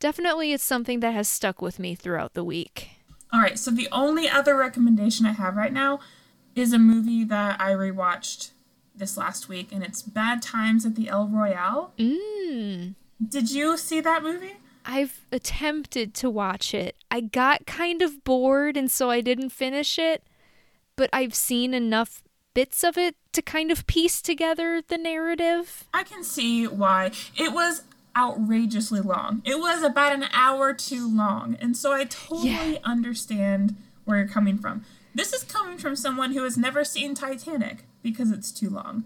[0.00, 2.90] definitely it's something that has stuck with me throughout the week.
[3.32, 6.00] All right, so the only other recommendation I have right now
[6.54, 8.50] is a movie that I rewatched
[8.94, 11.94] this last week, and it's Bad Times at the El Royale.
[11.98, 12.94] Mm.
[13.28, 14.56] Did you see that movie?
[14.84, 16.96] I've attempted to watch it.
[17.10, 20.24] I got kind of bored, and so I didn't finish it,
[20.96, 22.22] but I've seen enough
[22.54, 25.84] bits of it to kind of piece together the narrative.
[25.94, 27.12] I can see why.
[27.36, 27.84] It was
[28.16, 29.42] outrageously long.
[29.44, 31.56] It was about an hour too long.
[31.60, 32.78] And so I totally yeah.
[32.84, 34.84] understand where you're coming from.
[35.14, 39.04] This is coming from someone who has never seen Titanic because it's too long.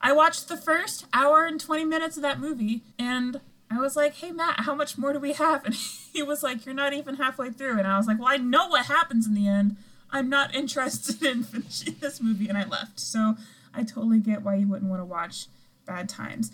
[0.00, 3.40] I watched the first hour and 20 minutes of that movie and
[3.70, 5.64] I was like, hey, Matt, how much more do we have?
[5.66, 7.78] And he was like, you're not even halfway through.
[7.78, 9.76] And I was like, well, I know what happens in the end.
[10.10, 12.48] I'm not interested in finishing this movie.
[12.48, 12.98] And I left.
[12.98, 13.36] So
[13.74, 15.46] I totally get why you wouldn't want to watch
[15.86, 16.50] Bad Times.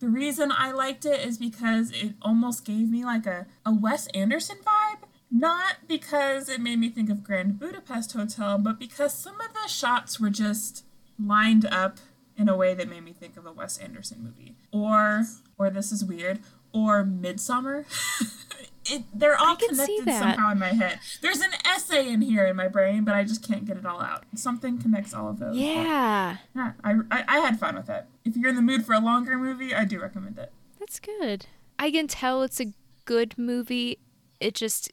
[0.00, 4.06] The reason I liked it is because it almost gave me like a, a Wes
[4.08, 5.06] Anderson vibe.
[5.30, 9.68] Not because it made me think of Grand Budapest Hotel, but because some of the
[9.68, 10.84] shots were just
[11.18, 11.98] lined up
[12.36, 14.56] in a way that made me think of a Wes Anderson movie.
[14.72, 15.24] Or,
[15.58, 16.40] or this is weird,
[16.72, 17.86] or Midsummer.
[18.86, 20.98] it, they're all connected somehow in my head.
[21.20, 24.00] There's an essay in here in my brain, but I just can't get it all
[24.00, 24.24] out.
[24.34, 25.56] Something connects all of those.
[25.56, 26.38] Yeah.
[26.54, 28.06] Yeah, I, I, I had fun with it.
[28.24, 30.52] If you're in the mood for a longer movie, I do recommend it.
[30.78, 31.46] That's good.
[31.78, 32.72] I can tell it's a
[33.04, 33.98] good movie.
[34.40, 34.92] It just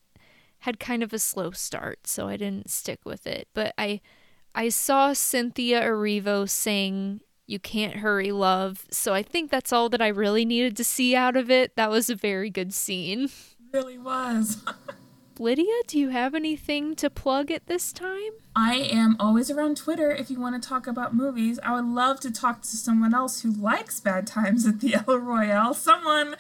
[0.60, 3.48] had kind of a slow start, so I didn't stick with it.
[3.54, 4.02] But I
[4.54, 7.22] I saw Cynthia Erivo sing
[7.52, 11.18] You Can't Hurry Love, so I think that's all that I really needed to see
[11.18, 11.76] out of it.
[11.76, 13.30] That was a very good scene.
[13.74, 14.66] Really was.
[15.40, 18.32] Lydia, do you have anything to plug at this time?
[18.54, 21.58] I am always around Twitter if you want to talk about movies.
[21.64, 25.20] I would love to talk to someone else who likes Bad Times at the El
[25.20, 25.74] Royale.
[25.74, 26.36] Someone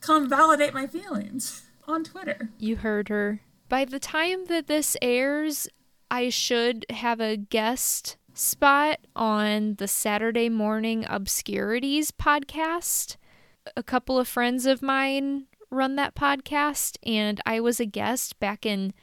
[0.00, 2.50] come validate my feelings on Twitter.
[2.58, 3.40] You heard her.
[3.68, 5.68] By the time that this airs,
[6.12, 13.16] I should have a guest spot on the Saturday Morning Obscurities podcast.
[13.76, 18.64] A couple of friends of mine run that podcast, and I was a guest back
[18.64, 18.94] in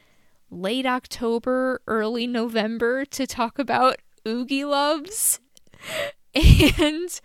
[0.50, 5.40] late October, early November to talk about Oogieloves.
[6.78, 7.20] And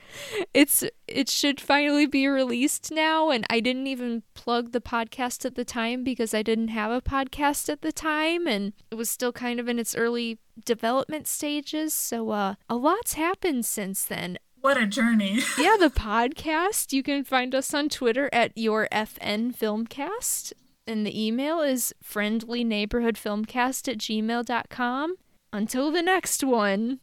[0.54, 5.56] it's it should finally be released now and I didn't even plug the podcast at
[5.56, 9.34] the time because I didn't have a podcast at the time and it was still
[9.34, 11.94] kind of in its early development stages.
[11.94, 14.38] So uh a lot's happened since then.
[14.62, 15.42] What a journey.
[15.58, 16.94] yeah, the podcast.
[16.94, 20.54] You can find us on Twitter at your FN Filmcast.
[20.86, 25.16] And the email is friendlyneighborhoodfilmcast at gmail.com.
[25.52, 27.00] Until the next one.